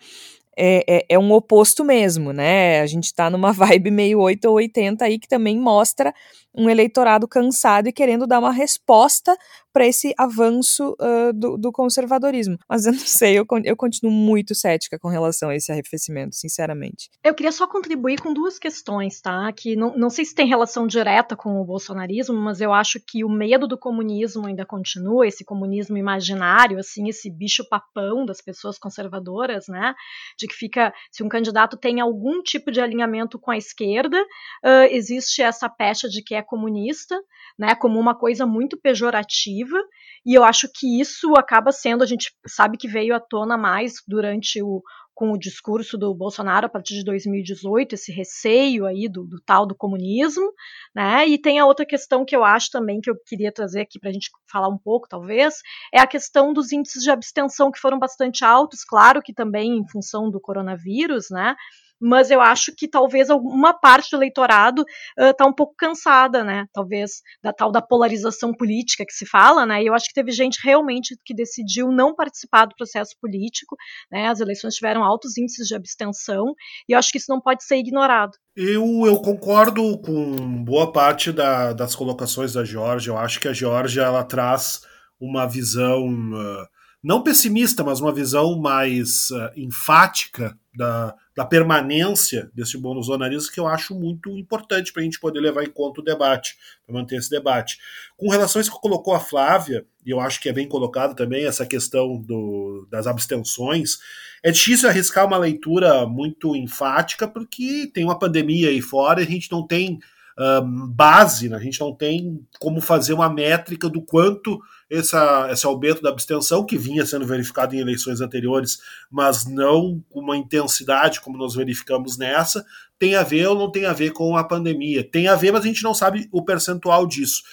[0.58, 2.82] é, é, é, um oposto mesmo, né?
[2.82, 6.14] A gente está numa vibe meio 8 ou 80 aí que também mostra
[6.58, 9.36] um eleitorado cansado e querendo dar uma resposta
[9.76, 12.58] para esse avanço uh, do, do, conservadorismo.
[12.68, 17.10] Mas eu não sei, eu, eu continuo muito cética com relação a esse arrefecimento, sinceramente.
[17.22, 19.52] Eu queria só contribuir com duas questões, tá?
[19.52, 23.26] Que não, não sei se tem relação direta com o bolsonarismo, mas eu acho que
[23.26, 29.68] o medo do comunismo ainda continua, esse comunismo imaginário, assim, esse bicho-papão das pessoas conservadoras,
[29.68, 29.94] né?
[30.40, 34.88] De que fica, se um candidato tem algum tipo de alinhamento com a esquerda, uh,
[34.90, 37.20] existe essa pecha de que é comunista,
[37.58, 39.78] né, como uma coisa muito pejorativa,
[40.26, 43.96] e eu acho que isso acaba sendo, a gente sabe que veio à tona mais
[44.08, 44.82] durante o
[45.16, 49.66] com o discurso do Bolsonaro a partir de 2018, esse receio aí do, do tal
[49.66, 50.52] do comunismo,
[50.94, 51.26] né?
[51.26, 54.10] E tem a outra questão que eu acho também que eu queria trazer aqui para
[54.10, 55.62] a gente falar um pouco, talvez,
[55.94, 59.88] é a questão dos índices de abstenção que foram bastante altos, claro que também em
[59.88, 61.56] função do coronavírus, né?
[62.00, 64.84] Mas eu acho que talvez alguma parte do eleitorado
[65.18, 66.66] está uh, um pouco cansada, né?
[66.74, 69.82] Talvez da tal da polarização política que se fala, né?
[69.82, 73.76] E eu acho que teve gente realmente que decidiu não participar do processo político,
[74.12, 74.28] né?
[74.28, 76.54] As eleições tiveram altos índices de abstenção
[76.88, 78.32] e eu acho que isso não pode ser ignorado.
[78.56, 83.12] Eu, eu concordo com boa parte da, das colocações da Georgia.
[83.12, 84.82] Eu acho que a Georgia ela traz
[85.20, 86.75] uma visão uh,
[87.06, 93.68] não pessimista, mas uma visão mais uh, enfática da, da permanência desse bolsonarismo que eu
[93.68, 97.30] acho muito importante para a gente poder levar em conta o debate, para manter esse
[97.30, 97.78] debate.
[98.18, 101.16] Com relação a isso que colocou a Flávia, e eu acho que é bem colocado
[101.16, 104.00] também essa questão do, das abstenções,
[104.42, 109.30] é difícil arriscar uma leitura muito enfática, porque tem uma pandemia aí fora e a
[109.30, 110.00] gente não tem
[110.40, 111.56] um, base, né?
[111.56, 116.66] a gente não tem como fazer uma métrica do quanto essa, esse aumento da abstenção,
[116.66, 122.18] que vinha sendo verificado em eleições anteriores, mas não com uma intensidade como nós verificamos
[122.18, 122.66] nessa,
[122.98, 125.04] tem a ver ou não tem a ver com a pandemia.
[125.04, 127.44] Tem a ver, mas a gente não sabe o percentual disso.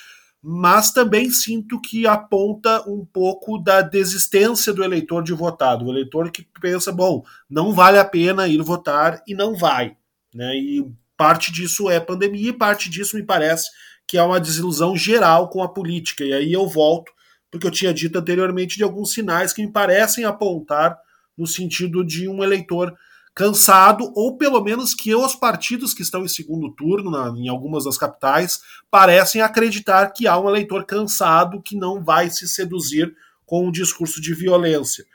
[0.42, 6.30] Mas também sinto que aponta um pouco da desistência do eleitor de votar, do eleitor
[6.30, 9.96] que pensa, bom, não vale a pena ir votar e não vai.
[10.34, 10.56] Né?
[10.56, 10.92] E
[11.22, 13.70] Parte disso é pandemia e parte disso me parece
[14.08, 16.24] que é uma desilusão geral com a política.
[16.24, 17.12] E aí eu volto,
[17.52, 20.98] porque eu tinha dito anteriormente de alguns sinais que me parecem apontar
[21.38, 22.92] no sentido de um eleitor
[23.32, 27.84] cansado, ou pelo menos que os partidos que estão em segundo turno, na, em algumas
[27.84, 28.60] das capitais,
[28.90, 33.14] parecem acreditar que há um eleitor cansado que não vai se seduzir
[33.46, 35.06] com um discurso de violência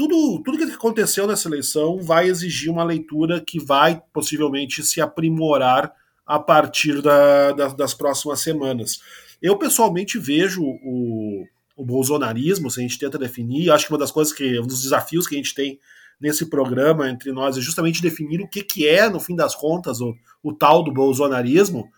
[0.00, 5.92] tudo, tudo que aconteceu nessa eleição vai exigir uma leitura que vai possivelmente se aprimorar
[6.26, 9.02] a partir da, da, das próximas semanas.
[9.42, 11.44] Eu pessoalmente vejo o,
[11.80, 14.82] o bolsonarismo, se a gente tenta definir, acho que uma das coisas que, um dos
[14.82, 15.80] desafios que a gente tem
[16.20, 20.02] nesse programa entre nós é justamente definir o que, que é, no fim das contas,
[20.02, 21.90] o, o tal do bolsonarismo.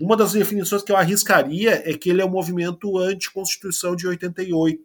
[0.00, 4.80] Uma das definições que eu arriscaria é que ele é um movimento anti-constituição de 88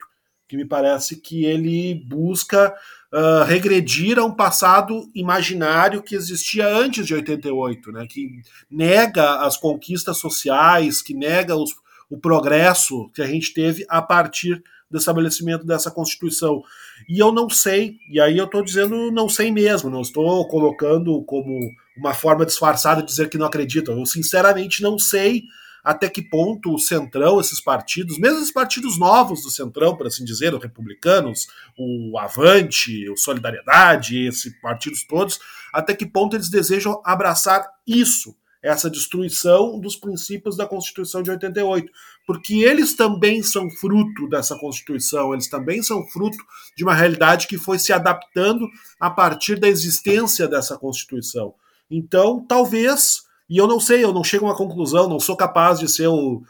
[0.47, 2.73] que me parece que ele busca
[3.13, 9.55] uh, regredir a um passado imaginário que existia antes de 88, né, que nega as
[9.55, 11.75] conquistas sociais, que nega os,
[12.09, 16.63] o progresso que a gente teve a partir do estabelecimento dessa Constituição.
[17.07, 21.21] E eu não sei, e aí eu estou dizendo não sei mesmo, não estou colocando
[21.23, 21.59] como
[21.95, 23.91] uma forma disfarçada de dizer que não acredito.
[23.91, 25.43] Eu sinceramente não sei
[25.83, 30.25] até que ponto o Centrão, esses partidos, mesmo os partidos novos do Centrão, por assim
[30.25, 35.39] dizer, os republicanos, o Avante, o Solidariedade, esses partidos todos,
[35.73, 41.91] até que ponto eles desejam abraçar isso, essa destruição dos princípios da Constituição de 88,
[42.27, 46.37] porque eles também são fruto dessa Constituição, eles também são fruto
[46.75, 48.67] de uma realidade que foi se adaptando
[48.99, 51.53] a partir da existência dessa Constituição.
[51.89, 55.79] Então, talvez e eu não sei, eu não chego a uma conclusão, não sou capaz
[55.79, 56.43] de ser o,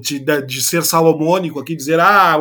[0.00, 2.36] de, de, ser salomônico aqui, dizer, ah,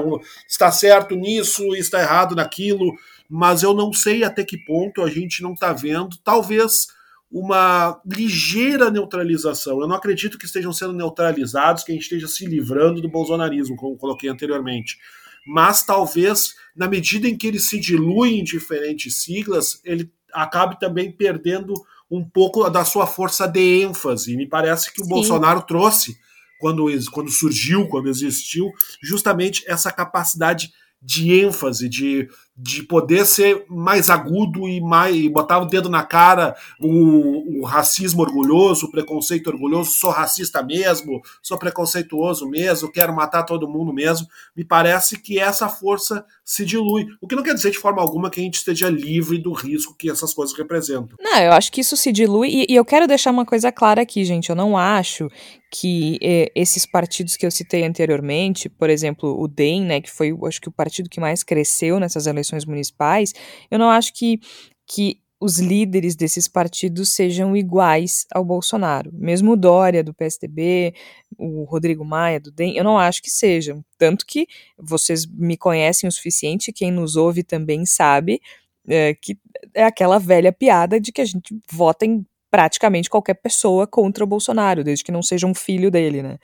[0.47, 2.93] está certo nisso, está errado naquilo,
[3.27, 6.87] mas eu não sei até que ponto a gente não está vendo, talvez
[7.31, 9.81] uma ligeira neutralização.
[9.81, 13.75] Eu não acredito que estejam sendo neutralizados, que a gente esteja se livrando do bolsonarismo,
[13.75, 14.97] como coloquei anteriormente.
[15.45, 21.11] Mas talvez, na medida em que ele se dilui em diferentes siglas, ele acabe também
[21.11, 21.73] perdendo
[22.09, 24.33] um pouco da sua força de ênfase.
[24.33, 25.09] E me parece que o Sim.
[25.09, 26.17] Bolsonaro trouxe,
[26.59, 34.09] quando, quando surgiu, quando existiu, justamente essa capacidade de ênfase, de, de poder ser mais
[34.09, 39.91] agudo e mais botar o dedo na cara, o, o, racismo orgulhoso, o preconceito orgulhoso,
[39.91, 44.25] sou racista mesmo, sou preconceituoso mesmo, quero matar todo mundo mesmo.
[44.55, 47.07] Me parece que essa força se dilui.
[47.19, 49.93] O que não quer dizer de forma alguma que a gente esteja livre do risco
[49.97, 51.17] que essas coisas representam.
[51.19, 54.01] Não, eu acho que isso se dilui e, e eu quero deixar uma coisa clara
[54.01, 54.49] aqui, gente.
[54.49, 55.27] Eu não acho
[55.69, 60.33] que eh, esses partidos que eu citei anteriormente, por exemplo, o DEM, né, que foi,
[60.47, 63.33] acho que o partido que mais cresceu nessas eleições municipais,
[63.71, 64.39] eu não acho que,
[64.85, 69.11] que os líderes desses partidos sejam iguais ao Bolsonaro.
[69.13, 70.93] Mesmo o Dória do PSDB,
[71.37, 73.83] o Rodrigo Maia do DEM, eu não acho que sejam.
[73.97, 78.39] Tanto que vocês me conhecem o suficiente, quem nos ouve também sabe
[78.87, 79.37] é, que
[79.73, 84.27] é aquela velha piada de que a gente vota em praticamente qualquer pessoa contra o
[84.27, 86.37] Bolsonaro, desde que não seja um filho dele, né?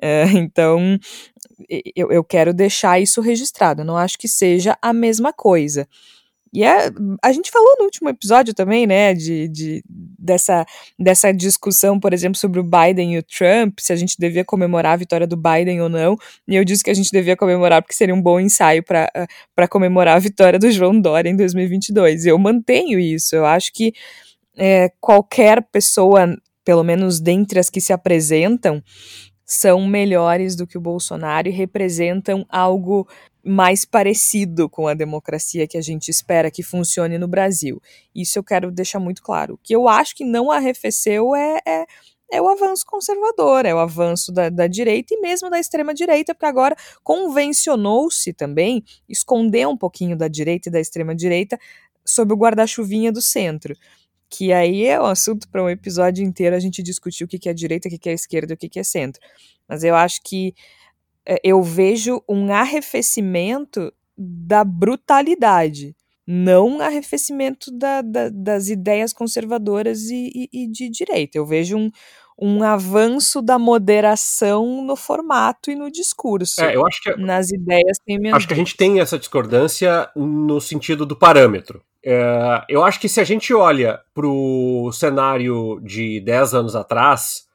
[0.00, 0.96] É, então,
[1.94, 3.84] eu, eu quero deixar isso registrado.
[3.84, 5.88] Não acho que seja a mesma coisa.
[6.52, 6.90] E é,
[7.22, 9.84] a gente falou no último episódio também, né, de, de,
[10.18, 10.64] dessa,
[10.98, 14.94] dessa discussão, por exemplo, sobre o Biden e o Trump, se a gente devia comemorar
[14.94, 16.16] a vitória do Biden ou não.
[16.48, 20.16] E eu disse que a gente devia comemorar porque seria um bom ensaio para comemorar
[20.16, 22.24] a vitória do João Dória em 2022.
[22.24, 23.36] Eu mantenho isso.
[23.36, 23.92] Eu acho que
[24.56, 28.82] é, qualquer pessoa, pelo menos dentre as que se apresentam,
[29.46, 33.08] são melhores do que o Bolsonaro e representam algo
[33.44, 37.80] mais parecido com a democracia que a gente espera que funcione no Brasil.
[38.12, 39.54] Isso eu quero deixar muito claro.
[39.54, 41.86] O que eu acho que não arrefeceu é, é,
[42.32, 46.46] é o avanço conservador, é o avanço da, da direita e mesmo da extrema-direita, porque
[46.46, 51.56] agora convencionou-se também esconder um pouquinho da direita e da extrema-direita
[52.04, 53.76] sob o guarda-chuvinha do centro.
[54.30, 57.48] Que aí é um assunto para um episódio inteiro a gente discutir o que, que
[57.48, 59.20] é direita, o que, que é esquerda o que, que é centro.
[59.68, 60.54] Mas eu acho que
[61.24, 65.94] é, eu vejo um arrefecimento da brutalidade
[66.26, 71.38] não um arrefecimento da, da, das ideias conservadoras e, e, e, de direita.
[71.38, 71.90] Eu vejo um,
[72.38, 76.62] um avanço da moderação no formato e no discurso.
[76.62, 78.36] É, eu acho que nas ideias tem menos.
[78.36, 81.82] Acho que a gente tem essa discordância no sentido do parâmetro.
[82.04, 87.48] É, eu acho que se a gente olha para o cenário de 10 anos atrás,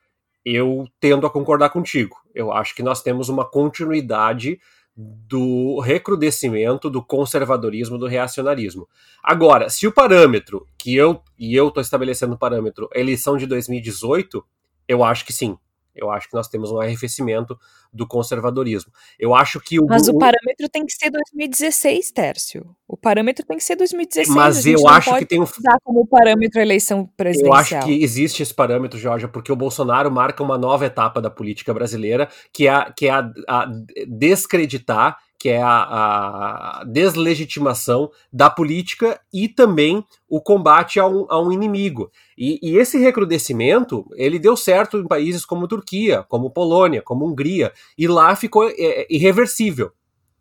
[0.44, 2.17] eu tendo a concordar contigo.
[2.34, 4.60] Eu acho que nós temos uma continuidade
[4.96, 8.88] do recrudescimento do conservadorismo, do reacionarismo.
[9.24, 14.44] Agora, se o parâmetro que eu e eu estou estabelecendo o parâmetro, eleição de 2018,
[14.91, 15.58] eu acho que sim.
[15.95, 17.58] Eu acho que nós temos um arrefecimento
[17.93, 18.91] do conservadorismo.
[19.19, 19.86] Eu acho que o.
[19.86, 22.75] Mas o parâmetro tem que ser 2016, Tércio.
[22.88, 24.30] O parâmetro tem que ser 2016.
[24.30, 25.43] Mas eu acho que tem um.
[25.43, 27.54] usar como parâmetro a eleição presidencial.
[27.54, 31.30] Eu acho que existe esse parâmetro, Jorge, porque o Bolsonaro marca uma nova etapa da
[31.30, 33.71] política brasileira, que é que é a, a
[34.08, 41.41] descreditar que é a, a, deslegitimação da política e também o combate a um, a
[41.41, 42.12] um inimigo.
[42.38, 47.73] E, e, esse recrudescimento, ele deu certo em países como Turquia, como Polônia, como Hungria,
[47.97, 49.91] e lá ficou é, é, irreversível.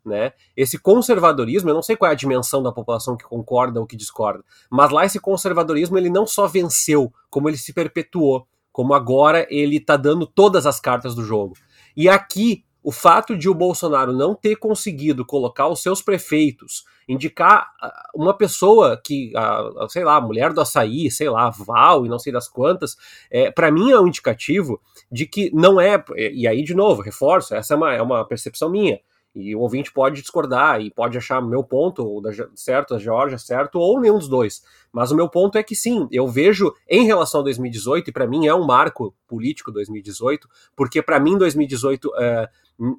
[0.05, 0.35] Né?
[0.55, 3.97] Esse conservadorismo, eu não sei qual é a dimensão da população que concorda ou que
[3.97, 9.47] discorda, mas lá esse conservadorismo ele não só venceu, como ele se perpetuou, como agora
[9.49, 11.55] ele está dando todas as cartas do jogo.
[11.97, 17.71] E aqui o fato de o Bolsonaro não ter conseguido colocar os seus prefeitos, indicar
[17.81, 22.19] ah, uma pessoa que, a, sei lá, mulher do açaí, sei lá, Val e não
[22.19, 22.97] sei das quantas,
[23.31, 27.55] é, para mim é um indicativo de que não é, e aí de novo, reforço,
[27.55, 29.01] essa é uma, é uma percepção minha,
[29.35, 33.39] e o ouvinte pode discordar e pode achar meu ponto ou da, certo, da Georgia
[33.39, 34.63] certo, ou nenhum dos dois.
[34.93, 38.27] Mas o meu ponto é que sim, eu vejo em relação a 2018, e para
[38.27, 42.49] mim é um marco político 2018, porque para mim 2018 é,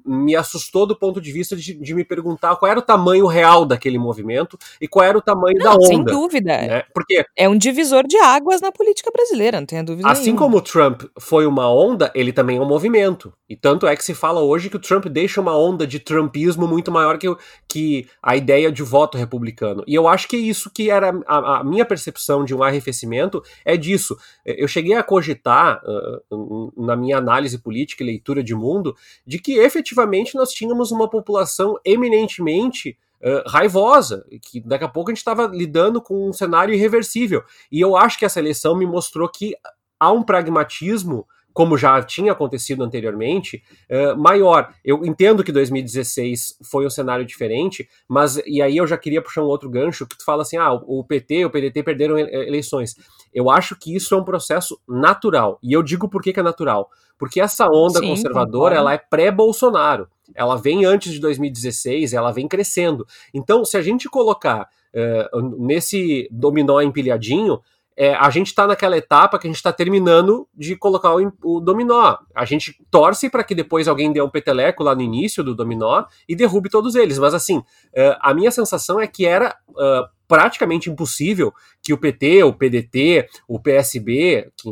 [0.04, 3.64] me assustou do ponto de vista de, de, me perguntar qual era o tamanho real
[3.64, 5.86] daquele movimento e qual era o tamanho não, da onda.
[5.86, 6.56] Sem dúvida.
[6.56, 6.82] Né?
[6.94, 10.40] Porque é um divisor de águas na política brasileira, não tenha dúvida Assim nenhuma.
[10.40, 13.32] como o Trump foi uma onda, ele também é um movimento.
[13.48, 16.66] E tanto é que se fala hoje que o Trump deixa uma onda de trumpismo
[16.66, 17.26] muito maior que,
[17.68, 19.82] que a ideia de voto republicano.
[19.86, 23.76] E eu acho que isso que era a, a minha percepção de um arrefecimento é
[23.76, 24.16] disso.
[24.44, 28.94] Eu cheguei a cogitar uh, na minha análise política e leitura de mundo
[29.26, 35.12] de que efetivamente nós tínhamos uma população eminentemente uh, raivosa, que daqui a pouco a
[35.12, 37.42] gente estava lidando com um cenário irreversível.
[37.70, 39.54] E eu acho que essa eleição me mostrou que
[39.98, 44.72] há um pragmatismo como já tinha acontecido anteriormente, uh, maior.
[44.84, 49.42] Eu entendo que 2016 foi um cenário diferente, mas e aí eu já queria puxar
[49.42, 52.94] um outro gancho que tu fala assim: ah, o PT, o PDT perderam eleições.
[53.32, 55.58] Eu acho que isso é um processo natural.
[55.62, 56.90] E eu digo por que, que é natural.
[57.18, 60.08] Porque essa onda Sim, conservadora, ela é pré-Bolsonaro.
[60.34, 63.06] Ela vem antes de 2016, ela vem crescendo.
[63.32, 67.60] Então, se a gente colocar uh, nesse dominó empilhadinho,
[67.96, 71.60] é, a gente está naquela etapa que a gente está terminando de colocar o, o,
[71.60, 72.16] dominó.
[72.34, 76.04] A gente torce para que depois alguém dê um peteleco lá no início do dominó
[76.28, 77.18] e derrube todos eles.
[77.18, 81.52] Mas assim, uh, a minha sensação é que era uh, praticamente impossível
[81.82, 84.68] que o PT, o PDT, o PSB, que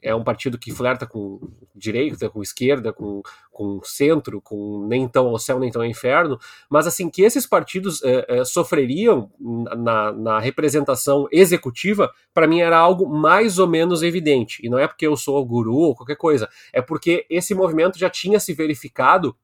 [0.00, 1.40] é um partido que flerta com
[1.74, 6.38] direita, com esquerda, com, com centro, com nem tão ao céu, nem tão ao inferno,
[6.70, 12.78] mas assim, que esses partidos é, é, sofreriam na, na, representação executiva, para mim era
[12.78, 14.64] algo mais ou menos evidente.
[14.64, 18.08] E não é porque eu sou guru ou qualquer coisa, é porque esse movimento já
[18.08, 19.36] tinha se verificado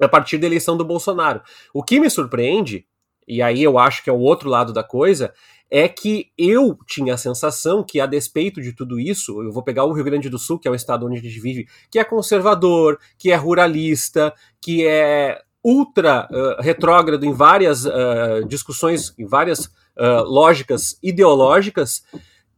[0.00, 1.42] a partir da eleição do Bolsonaro.
[1.74, 2.86] O que me surpreende,
[3.26, 5.34] e aí eu acho que é o outro lado da coisa,
[5.70, 9.84] é que eu tinha a sensação que, a despeito de tudo isso, eu vou pegar
[9.84, 12.04] o Rio Grande do Sul, que é o estado onde a gente vive, que é
[12.04, 19.66] conservador, que é ruralista, que é ultra uh, retrógrado em várias uh, discussões, em várias
[19.66, 22.02] uh, lógicas ideológicas,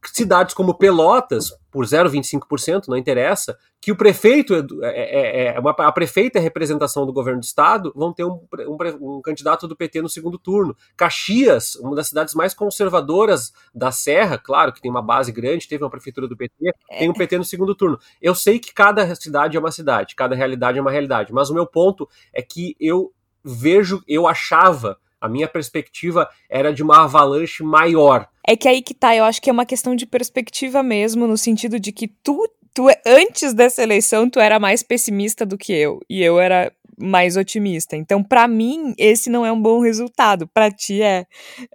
[0.09, 5.71] cidades como Pelotas, por 0,25%, não interessa, que o prefeito, é, é, é, é uma,
[5.71, 9.75] a prefeita é representação do governo do estado, vão ter um, um, um, candidato do
[9.75, 10.75] PT no segundo turno.
[10.97, 15.83] Caxias, uma das cidades mais conservadoras da Serra, claro que tem uma base grande, teve
[15.83, 17.99] uma prefeitura do PT, tem um PT no segundo turno.
[18.21, 21.53] Eu sei que cada cidade é uma cidade, cada realidade é uma realidade, mas o
[21.53, 23.11] meu ponto é que eu
[23.43, 28.27] vejo, eu achava a minha perspectiva era de uma avalanche maior.
[28.45, 31.37] É que aí que tá, eu acho que é uma questão de perspectiva mesmo, no
[31.37, 32.43] sentido de que tu
[32.73, 37.35] tu antes dessa eleição tu era mais pessimista do que eu e eu era mais
[37.35, 37.95] otimista.
[37.95, 40.47] Então, para mim, esse não é um bom resultado.
[40.47, 41.25] Para ti é.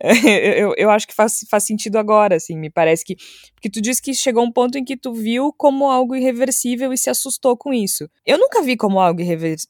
[0.57, 2.57] eu, eu acho que faz, faz sentido agora, assim.
[2.57, 3.17] Me parece que.
[3.55, 6.99] Porque tu disse que chegou um ponto em que tu viu como algo irreversível e
[6.99, 8.09] se assustou com isso.
[8.25, 9.21] Eu nunca vi como algo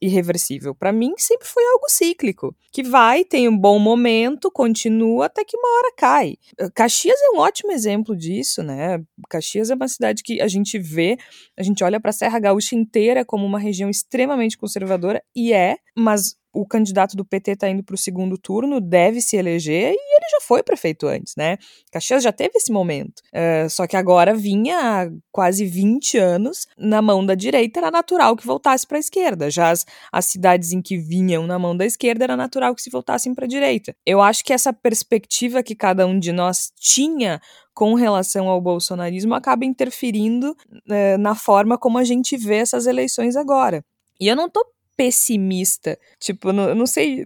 [0.00, 0.74] irreversível.
[0.74, 2.54] Para mim, sempre foi algo cíclico.
[2.72, 6.34] Que vai, tem um bom momento, continua até que uma hora cai.
[6.74, 9.00] Caxias é um ótimo exemplo disso, né?
[9.30, 11.16] Caxias é uma cidade que a gente vê,
[11.56, 15.76] a gente olha para a Serra Gaúcha inteira como uma região extremamente conservadora e é,
[15.96, 20.16] mas o candidato do PT está indo para o segundo turno, deve se eleger, e
[20.16, 21.58] ele já foi prefeito antes, né?
[21.92, 23.20] Caxias já teve esse momento.
[23.28, 28.34] Uh, só que agora vinha há quase 20 anos na mão da direita, era natural
[28.34, 29.50] que voltasse para a esquerda.
[29.50, 32.90] Já as, as cidades em que vinham na mão da esquerda, era natural que se
[32.90, 33.94] voltassem para a direita.
[34.06, 37.38] Eu acho que essa perspectiva que cada um de nós tinha
[37.74, 43.36] com relação ao bolsonarismo acaba interferindo uh, na forma como a gente vê essas eleições
[43.36, 43.84] agora.
[44.18, 44.64] E eu não tô
[44.96, 45.98] pessimista.
[46.18, 47.24] Tipo, não, não sei,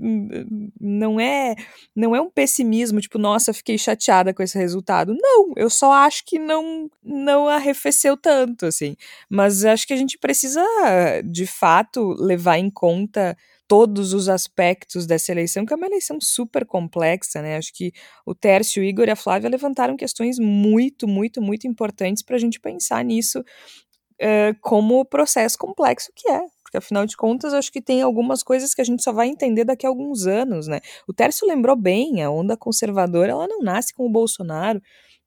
[0.80, 1.54] não é,
[1.94, 5.14] não é um pessimismo, tipo, nossa, fiquei chateada com esse resultado.
[5.20, 8.96] Não, eu só acho que não não arrefeceu tanto, assim.
[9.28, 10.62] Mas acho que a gente precisa,
[11.24, 13.36] de fato, levar em conta
[13.70, 17.56] todos os aspectos dessa eleição, que é uma eleição super complexa, né?
[17.56, 17.92] Acho que
[18.26, 22.38] o Tércio, o Igor e a Flávia levantaram questões muito, muito, muito importantes para a
[22.40, 23.44] gente pensar nisso
[24.20, 26.40] uh, como processo complexo que é
[26.70, 29.64] porque afinal de contas acho que tem algumas coisas que a gente só vai entender
[29.64, 30.80] daqui a alguns anos, né?
[31.06, 34.80] O Tércio lembrou bem, a onda conservadora ela não nasce com o Bolsonaro,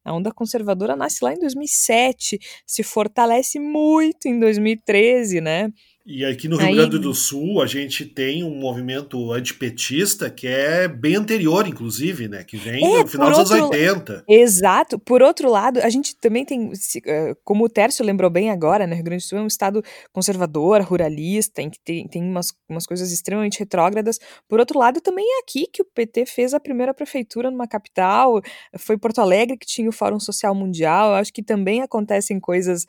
[0.06, 5.70] a onda conservadora nasce lá em 2007, se fortalece muito em 2013, né?
[6.06, 6.76] E aqui no Rio Aí...
[6.76, 12.44] Grande do Sul a gente tem um movimento antipetista que é bem anterior, inclusive, né?
[12.44, 13.56] Que vem é, no final dos outro...
[13.56, 14.26] anos 80.
[14.28, 15.00] Exato.
[15.00, 16.72] Por outro lado, a gente também tem,
[17.06, 18.96] eh, como o Tércio lembrou bem agora, né?
[18.96, 19.82] Rio Grande do Sul é um estado
[20.12, 24.20] conservador, ruralista, em que tem, tem umas, umas coisas extremamente retrógradas.
[24.50, 28.42] Por outro lado, também é aqui que o PT fez a primeira prefeitura numa capital,
[28.78, 31.12] foi Porto Alegre que tinha o Fórum Social Mundial.
[31.12, 32.86] Eu acho que também acontecem coisas,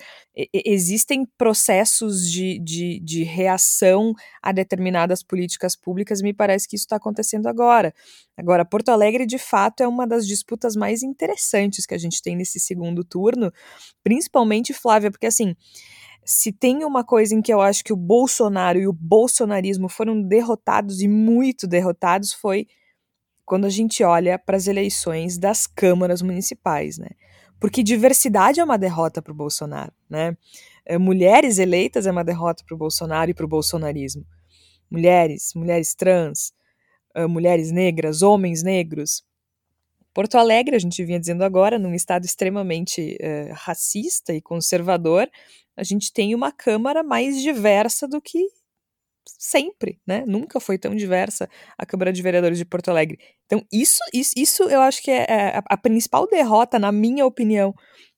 [0.53, 6.97] existem processos de, de de reação a determinadas políticas públicas, me parece que isso está
[6.97, 7.95] acontecendo agora.
[8.37, 12.35] Agora, Porto Alegre, de fato, é uma das disputas mais interessantes que a gente tem
[12.35, 13.53] nesse segundo turno,
[14.03, 15.55] principalmente, Flávia, porque assim.
[16.27, 20.23] Se tem uma coisa em que eu acho que o Bolsonaro e o bolsonarismo foram
[20.23, 22.67] derrotados e muito derrotados foi
[23.45, 27.11] quando a gente olha para as eleições das câmaras municipais, né?
[27.61, 30.37] Porque diversidade é uma derrota para o Bolsonaro, né?
[30.87, 34.25] É, mulheres eleitas é uma derrota para o Bolsonaro e para o bolsonarismo.
[34.91, 36.53] Mulheres, mulheres trans,
[37.29, 39.25] mulheres negras, homens negros.
[40.13, 43.19] Porto Alegre, a gente vinha dizendo agora, num estado extremamente
[43.53, 45.29] racista e conservador,
[45.77, 48.47] a gente tem uma Câmara mais diversa do que
[49.27, 50.25] sempre, né?
[50.27, 53.19] Nunca foi tão diversa a Câmara de Vereadores de Porto Alegre.
[53.47, 57.25] Então, isso, isso, isso eu acho que é, é a, a principal derrota, na minha
[57.27, 57.75] opinião,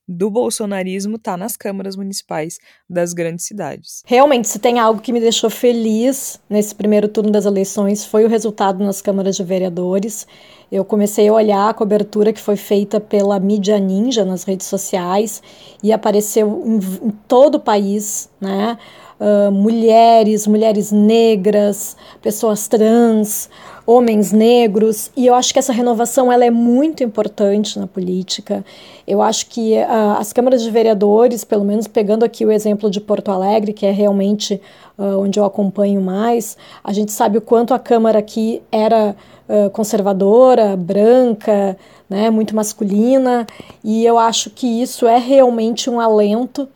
[0.07, 4.03] do bolsonarismo está nas câmaras municipais das grandes cidades.
[4.05, 8.29] Realmente, se tem algo que me deixou feliz nesse primeiro turno das eleições foi o
[8.29, 10.25] resultado nas câmaras de vereadores.
[10.71, 15.41] Eu comecei a olhar a cobertura que foi feita pela mídia ninja nas redes sociais
[15.83, 18.77] e apareceu em, em todo o país, né?
[19.19, 23.49] Uh, mulheres, mulheres negras, pessoas trans,
[23.87, 28.65] homens negros, e eu acho que essa renovação ela é muito importante na política.
[29.07, 32.99] Eu acho que uh, as câmaras de vereadores, pelo menos pegando aqui o exemplo de
[32.99, 34.61] Porto Alegre, que é realmente
[34.97, 39.15] uh, onde eu acompanho mais, a gente sabe o quanto a Câmara aqui era
[39.47, 41.77] uh, conservadora, branca,
[42.09, 43.47] né, muito masculina,
[43.81, 46.67] e eu acho que isso é realmente um alento.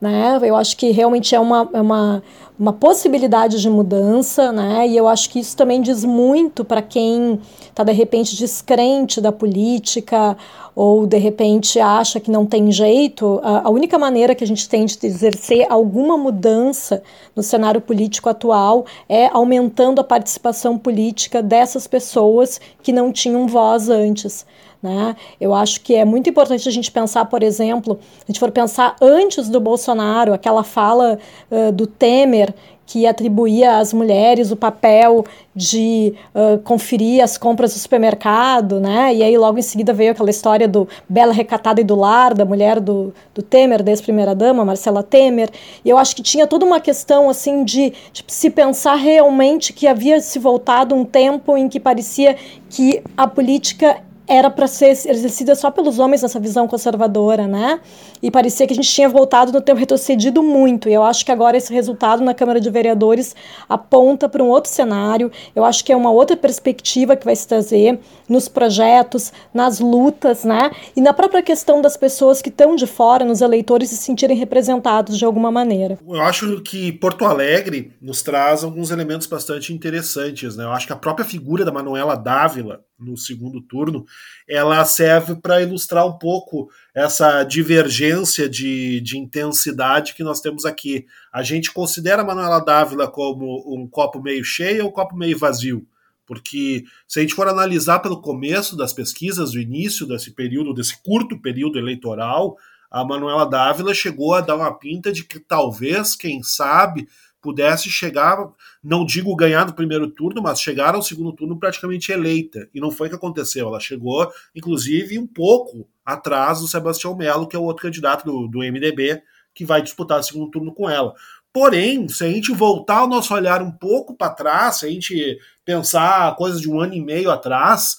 [0.00, 0.38] Né?
[0.42, 2.22] Eu acho que realmente é uma, é uma
[2.58, 4.86] uma possibilidade de mudança, né?
[4.86, 9.32] E eu acho que isso também diz muito para quem está de repente descrente da
[9.32, 10.36] política
[10.74, 13.40] ou de repente acha que não tem jeito.
[13.42, 17.02] A, a, única maneira que a gente tem de exercer alguma mudança
[17.34, 23.88] no cenário político atual é aumentando a participação política dessas pessoas que não tinham voz
[23.88, 24.46] antes.
[24.84, 25.16] Né?
[25.40, 28.94] Eu acho que é muito importante a gente pensar, por exemplo, a gente for pensar
[29.00, 31.18] antes do Bolsonaro, aquela fala
[31.50, 32.52] uh, do Temer
[32.86, 35.24] que atribuía às mulheres o papel
[35.56, 39.14] de uh, conferir as compras do supermercado, né?
[39.14, 42.44] E aí logo em seguida veio aquela história do Bela Recatada e do Lar, da
[42.44, 45.48] mulher do, do Temer, da ex-primeira-dama, Marcela Temer.
[45.82, 49.86] E eu acho que tinha toda uma questão, assim, de, de se pensar realmente que
[49.86, 52.36] havia se voltado um tempo em que parecia
[52.68, 57.80] que a política era para ser exercida só pelos homens nessa visão conservadora, né?
[58.22, 60.88] E parecia que a gente tinha voltado no tempo retrocedido muito.
[60.88, 63.36] E eu acho que agora esse resultado na Câmara de Vereadores
[63.68, 65.30] aponta para um outro cenário.
[65.54, 67.98] Eu acho que é uma outra perspectiva que vai se trazer
[68.28, 70.70] nos projetos, nas lutas, né?
[70.96, 75.18] E na própria questão das pessoas que estão de fora, nos eleitores, se sentirem representados
[75.18, 75.98] de alguma maneira.
[76.06, 80.64] Eu acho que Porto Alegre nos traz alguns elementos bastante interessantes, né?
[80.64, 84.06] Eu acho que a própria figura da Manuela Dávila no segundo turno,
[84.48, 91.06] ela serve para ilustrar um pouco essa divergência de, de intensidade que nós temos aqui.
[91.32, 95.38] A gente considera a Manuela Dávila como um copo meio cheio ou um copo meio
[95.38, 95.86] vazio?
[96.26, 101.02] Porque se a gente for analisar pelo começo das pesquisas, do início desse período, desse
[101.02, 102.56] curto período eleitoral,
[102.90, 107.08] a Manuela Dávila chegou a dar uma pinta de que talvez, quem sabe,
[107.44, 108.38] pudesse chegar,
[108.82, 112.66] não digo ganhar no primeiro turno, mas chegar ao segundo turno praticamente eleita.
[112.72, 113.68] E não foi o que aconteceu.
[113.68, 118.48] Ela chegou, inclusive, um pouco atrás do Sebastião Melo, que é o outro candidato do,
[118.48, 119.22] do MDB,
[119.54, 121.14] que vai disputar o segundo turno com ela.
[121.52, 125.38] Porém, se a gente voltar o nosso olhar um pouco para trás, se a gente
[125.66, 127.98] pensar coisas de um ano e meio atrás,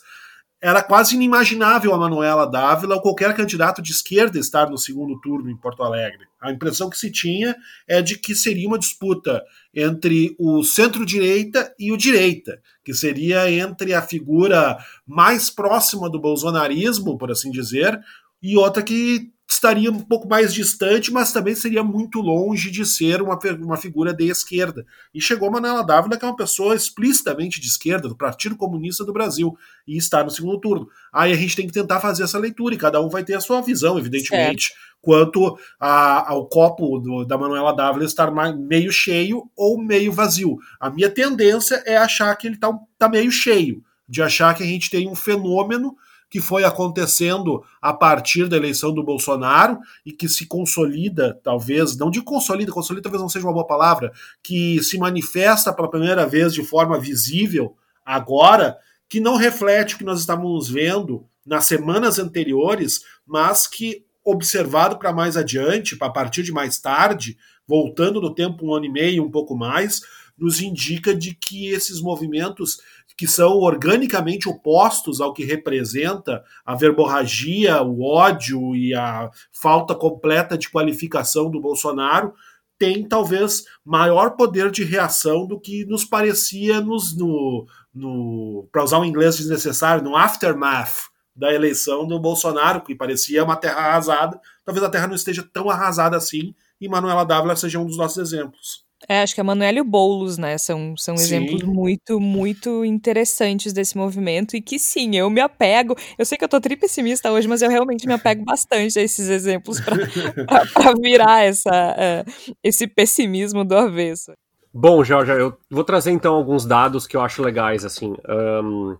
[0.65, 5.51] era quase inimaginável a Manuela Dávila ou qualquer candidato de esquerda estar no segundo turno
[5.51, 6.25] em Porto Alegre.
[6.41, 7.55] A impressão que se tinha
[7.87, 13.93] é de que seria uma disputa entre o centro-direita e o direita, que seria entre
[13.93, 17.99] a figura mais próxima do bolsonarismo, por assim dizer,
[18.41, 19.31] e outra que
[19.65, 24.13] estaria um pouco mais distante, mas também seria muito longe de ser uma, uma figura
[24.13, 24.85] de esquerda.
[25.13, 29.11] E chegou Manuela Dávila, que é uma pessoa explicitamente de esquerda, do Partido Comunista do
[29.11, 29.57] Brasil,
[29.87, 30.87] e está no segundo turno.
[31.11, 33.41] Aí a gente tem que tentar fazer essa leitura, e cada um vai ter a
[33.41, 39.81] sua visão, evidentemente, quanto a, ao copo do, da Manuela Dávila estar meio cheio ou
[39.81, 40.57] meio vazio.
[40.79, 44.67] A minha tendência é achar que ele está tá meio cheio, de achar que a
[44.67, 45.95] gente tem um fenômeno
[46.35, 52.11] que foi acontecendo a partir da eleição do Bolsonaro e que se consolida, talvez, não
[52.11, 54.11] de consolida, consolida talvez não seja uma boa palavra,
[54.43, 57.73] que se manifesta pela primeira vez de forma visível
[58.05, 58.77] agora,
[59.07, 65.13] que não reflete o que nós estávamos vendo nas semanas anteriores, mas que observado para
[65.13, 69.31] mais adiante, para partir de mais tarde, voltando no tempo um ano e meio, um
[69.31, 70.01] pouco mais,
[70.37, 72.81] nos indica de que esses movimentos
[73.17, 80.57] que são organicamente opostos ao que representa a verborragia, o ódio e a falta completa
[80.57, 82.33] de qualificação do Bolsonaro,
[82.77, 88.99] tem talvez maior poder de reação do que nos parecia nos, no, no para usar
[88.99, 94.39] um inglês desnecessário, no aftermath da eleição do Bolsonaro, que parecia uma terra arrasada.
[94.63, 98.17] Talvez a terra não esteja tão arrasada assim, e Manuela Dávila seja um dos nossos
[98.17, 98.84] exemplos.
[99.07, 103.71] É, acho que a Manuela e o Boulos, né, são, são exemplos muito, muito interessantes
[103.71, 105.95] desse movimento e que sim, eu me apego.
[106.17, 109.01] Eu sei que eu tô tri pessimista hoje, mas eu realmente me apego bastante a
[109.01, 109.95] esses exemplos para
[111.01, 114.33] virar essa, uh, esse pessimismo do avesso.
[114.73, 118.97] Bom, Jorge, eu vou trazer então alguns dados que eu acho legais, assim, um,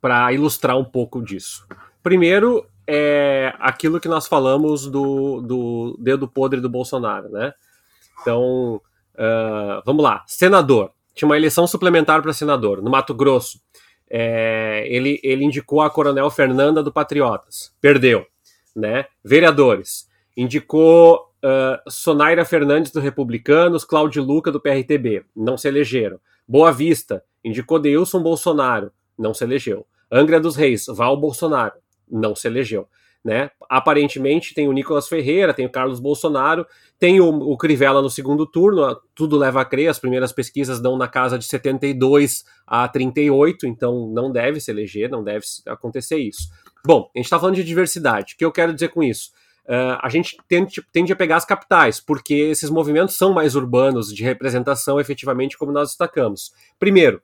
[0.00, 1.64] para ilustrar um pouco disso.
[2.02, 7.52] Primeiro, é aquilo que nós falamos do, do dedo podre do Bolsonaro, né?
[8.20, 8.80] Então,
[9.18, 10.92] Uh, vamos lá, senador.
[11.14, 13.60] Tinha uma eleição suplementar para senador, no Mato Grosso.
[14.08, 17.74] É, ele, ele indicou a Coronel Fernanda do Patriotas.
[17.80, 18.24] Perdeu.
[18.74, 19.06] Né?
[19.24, 20.08] Vereadores.
[20.36, 25.24] Indicou uh, Sonaira Fernandes do Republicanos, Cláudio Luca do PRTB.
[25.34, 26.20] Não se elegeram.
[26.46, 27.22] Boa Vista.
[27.44, 28.92] Indicou Deilson Bolsonaro.
[29.18, 29.84] Não se elegeu.
[30.10, 30.86] Angra dos Reis.
[30.88, 31.74] Val Bolsonaro.
[32.08, 32.88] Não se elegeu.
[33.24, 33.50] Né?
[33.68, 36.64] Aparentemente tem o Nicolas Ferreira, tem o Carlos Bolsonaro,
[36.98, 40.96] tem o, o Crivella no segundo turno, tudo leva a crer, as primeiras pesquisas dão
[40.96, 46.48] na casa de 72 a 38, então não deve se eleger, não deve acontecer isso.
[46.86, 48.34] Bom, a gente está falando de diversidade.
[48.34, 49.30] O que eu quero dizer com isso?
[49.68, 54.14] Uh, a gente tende, tende a pegar as capitais, porque esses movimentos são mais urbanos,
[54.14, 56.52] de representação efetivamente, como nós destacamos.
[56.78, 57.20] Primeiro,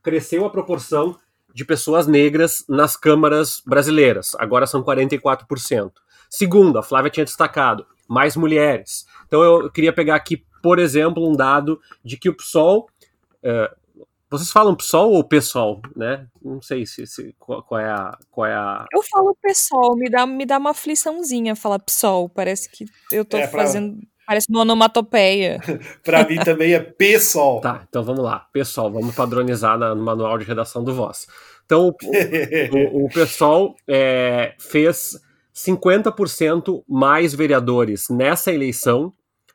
[0.00, 1.18] cresceu a proporção
[1.56, 4.34] de pessoas negras nas câmaras brasileiras.
[4.38, 5.90] Agora são 44%.
[6.28, 9.06] Segundo, a Flávia tinha destacado, mais mulheres.
[9.26, 12.90] Então eu queria pegar aqui, por exemplo, um dado de que o PSOL.
[13.42, 13.74] Uh,
[14.28, 16.26] vocês falam PSOL ou PSOL, né?
[16.42, 18.84] Não sei se, se qual, qual, é a, qual é a.
[18.92, 22.28] Eu falo PSOL, me dá, me dá uma afliçãozinha falar PSOL.
[22.28, 23.98] Parece que eu tô é, fazendo.
[24.26, 25.60] Parece uma onomatopeia.
[26.02, 27.60] para mim também é pessoal.
[27.60, 28.46] Tá, então vamos lá.
[28.52, 31.26] Pessoal, vamos padronizar na, no manual de redação do Voz.
[31.64, 35.20] Então, o, o, o pessoal é, fez
[35.54, 39.12] 50% mais vereadores nessa eleição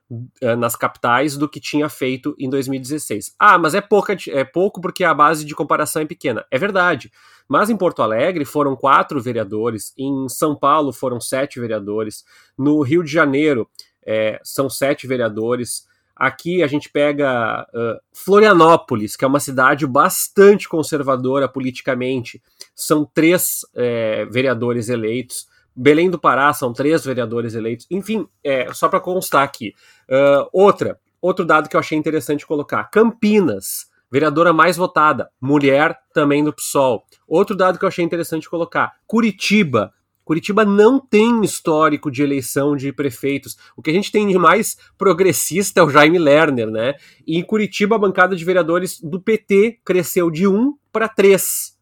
[0.09, 3.36] uh, nas capitais do que tinha feito em 2016.
[3.38, 6.45] Ah, mas é, pouca, é pouco porque a base de comparação é pequena.
[6.49, 7.11] É verdade.
[7.47, 12.24] Mas em Porto Alegre foram quatro vereadores, em São Paulo foram sete vereadores,
[12.57, 13.69] no Rio de Janeiro
[14.05, 15.87] é, são sete vereadores.
[16.15, 22.41] Aqui a gente pega uh, Florianópolis, que é uma cidade bastante conservadora politicamente,
[22.75, 25.47] são três é, vereadores eleitos.
[25.75, 27.87] Belém do Pará são três vereadores eleitos.
[27.89, 29.73] Enfim, é, só para constar aqui.
[30.09, 36.43] Uh, outra, outro dado que eu achei interessante colocar: Campinas, vereadora mais votada, mulher também
[36.43, 37.03] do PSOL.
[37.27, 39.93] Outro dado que eu achei interessante colocar: Curitiba,
[40.24, 43.57] Curitiba não tem histórico de eleição de prefeitos.
[43.76, 46.95] O que a gente tem de mais progressista é o Jaime Lerner, né?
[47.26, 51.80] E em Curitiba, a bancada de vereadores do PT cresceu de 1 para 3.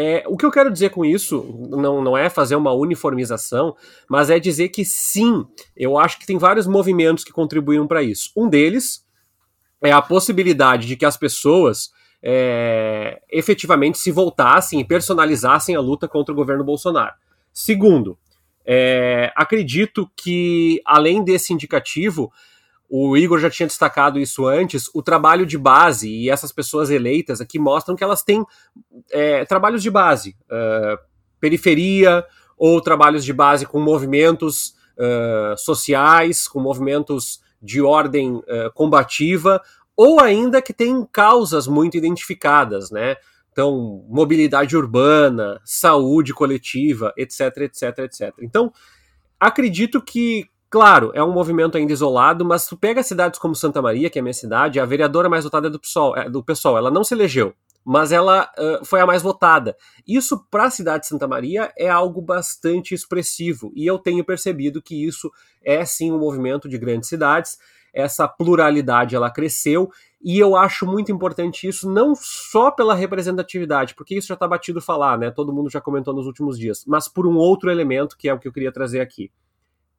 [0.00, 3.74] É, o que eu quero dizer com isso não, não é fazer uma uniformização,
[4.08, 5.44] mas é dizer que sim,
[5.76, 8.30] eu acho que tem vários movimentos que contribuíram para isso.
[8.36, 9.04] Um deles
[9.82, 11.90] é a possibilidade de que as pessoas
[12.22, 17.14] é, efetivamente se voltassem e personalizassem a luta contra o governo Bolsonaro.
[17.52, 18.18] Segundo,
[18.64, 22.30] é, acredito que, além desse indicativo,
[22.88, 27.40] o Igor já tinha destacado isso antes, o trabalho de base e essas pessoas eleitas
[27.40, 28.44] aqui mostram que elas têm
[29.10, 30.98] é, trabalhos de base, uh,
[31.38, 32.24] periferia
[32.56, 39.60] ou trabalhos de base com movimentos uh, sociais, com movimentos de ordem uh, combativa,
[39.96, 43.16] ou ainda que têm causas muito identificadas, né?
[43.58, 48.34] Então, mobilidade urbana, saúde coletiva, etc, etc, etc.
[48.40, 48.72] Então,
[49.40, 54.10] acredito que Claro, é um movimento ainda isolado, mas tu pega cidades como Santa Maria,
[54.10, 56.76] que é a minha cidade, a vereadora mais votada é do PSOL, é do PSOL
[56.76, 59.74] ela não se elegeu, mas ela uh, foi a mais votada.
[60.06, 64.82] Isso para a cidade de Santa Maria é algo bastante expressivo, e eu tenho percebido
[64.82, 65.32] que isso
[65.64, 67.56] é sim um movimento de grandes cidades,
[67.92, 69.90] essa pluralidade ela cresceu,
[70.22, 74.80] e eu acho muito importante isso, não só pela representatividade, porque isso já está batido
[74.80, 75.30] falar, né?
[75.30, 78.38] Todo mundo já comentou nos últimos dias, mas por um outro elemento que é o
[78.38, 79.30] que eu queria trazer aqui.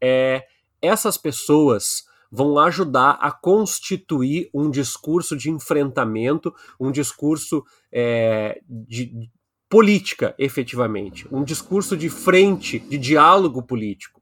[0.02, 0.46] É
[0.82, 9.30] essas pessoas vão ajudar a constituir um discurso de enfrentamento, um discurso é, de
[9.68, 14.19] política, efetivamente, um discurso de frente, de diálogo político.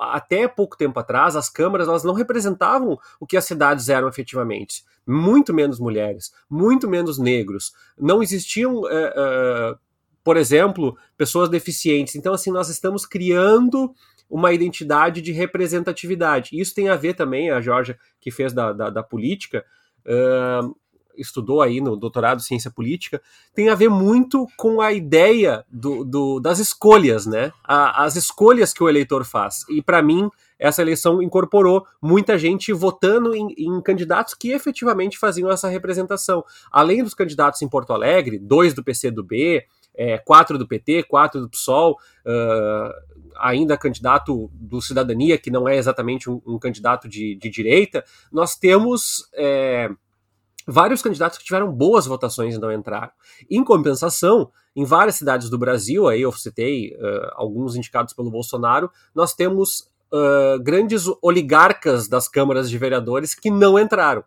[0.00, 4.84] Até pouco tempo atrás, as câmaras elas não representavam o que as cidades eram efetivamente.
[5.06, 7.72] Muito menos mulheres, muito menos negros.
[7.98, 9.74] Não existiam, é, é,
[10.22, 12.14] por exemplo, pessoas deficientes.
[12.14, 13.94] Então, assim, nós estamos criando
[14.28, 16.58] uma identidade de representatividade.
[16.58, 19.64] Isso tem a ver também, a Georgia, que fez da, da, da política,
[21.16, 23.20] estudou aí no doutorado em ciência política,
[23.54, 27.52] tem a ver muito com a ideia do, do das escolhas, né?
[27.62, 29.64] A, as escolhas que o eleitor faz.
[29.68, 35.50] E para mim, essa eleição incorporou muita gente votando em, em, candidatos que efetivamente faziam
[35.50, 36.44] essa representação.
[36.70, 39.64] Além dos candidatos em Porto Alegre, dois do PCdoB,
[39.96, 45.76] é, quatro do PT, quatro do PSOL, uh, ainda candidato do Cidadania, que não é
[45.76, 49.88] exatamente um, um candidato de, de, direita, nós temos é,
[50.66, 53.10] vários candidatos que tiveram boas votações não entraram.
[53.50, 58.90] Em compensação, em várias cidades do Brasil, aí eu citei uh, alguns indicados pelo Bolsonaro,
[59.14, 64.24] nós temos uh, grandes oligarcas das câmaras de vereadores que não entraram.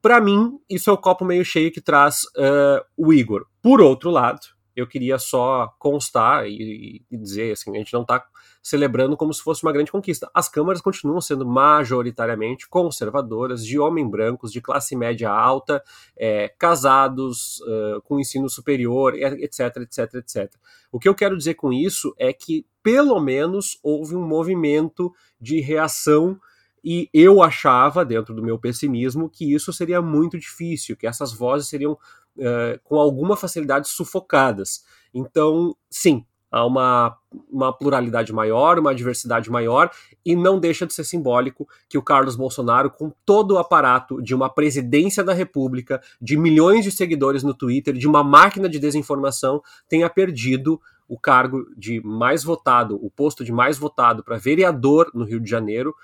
[0.00, 3.46] Para mim, isso é o copo meio cheio que traz uh, o Igor.
[3.62, 4.40] Por outro lado,
[4.74, 8.24] eu queria só constar e, e dizer assim, a gente não está
[8.62, 10.30] celebrando como se fosse uma grande conquista.
[10.32, 15.82] As câmaras continuam sendo majoritariamente conservadoras, de homens brancos, de classe média alta,
[16.16, 20.54] é, casados, uh, com ensino superior, etc, etc, etc.
[20.92, 25.60] O que eu quero dizer com isso é que, pelo menos, houve um movimento de
[25.60, 26.38] reação
[26.84, 31.68] e eu achava, dentro do meu pessimismo, que isso seria muito difícil, que essas vozes
[31.68, 34.84] seriam uh, com alguma facilidade sufocadas.
[35.14, 37.16] Então, sim, há uma,
[37.50, 39.90] uma pluralidade maior, uma diversidade maior,
[40.24, 44.34] e não deixa de ser simbólico que o Carlos Bolsonaro, com todo o aparato de
[44.34, 49.62] uma presidência da República, de milhões de seguidores no Twitter, de uma máquina de desinformação,
[49.88, 50.78] tenha perdido
[51.08, 55.50] o cargo de mais votado, o posto de mais votado para vereador no Rio de
[55.50, 55.94] Janeiro,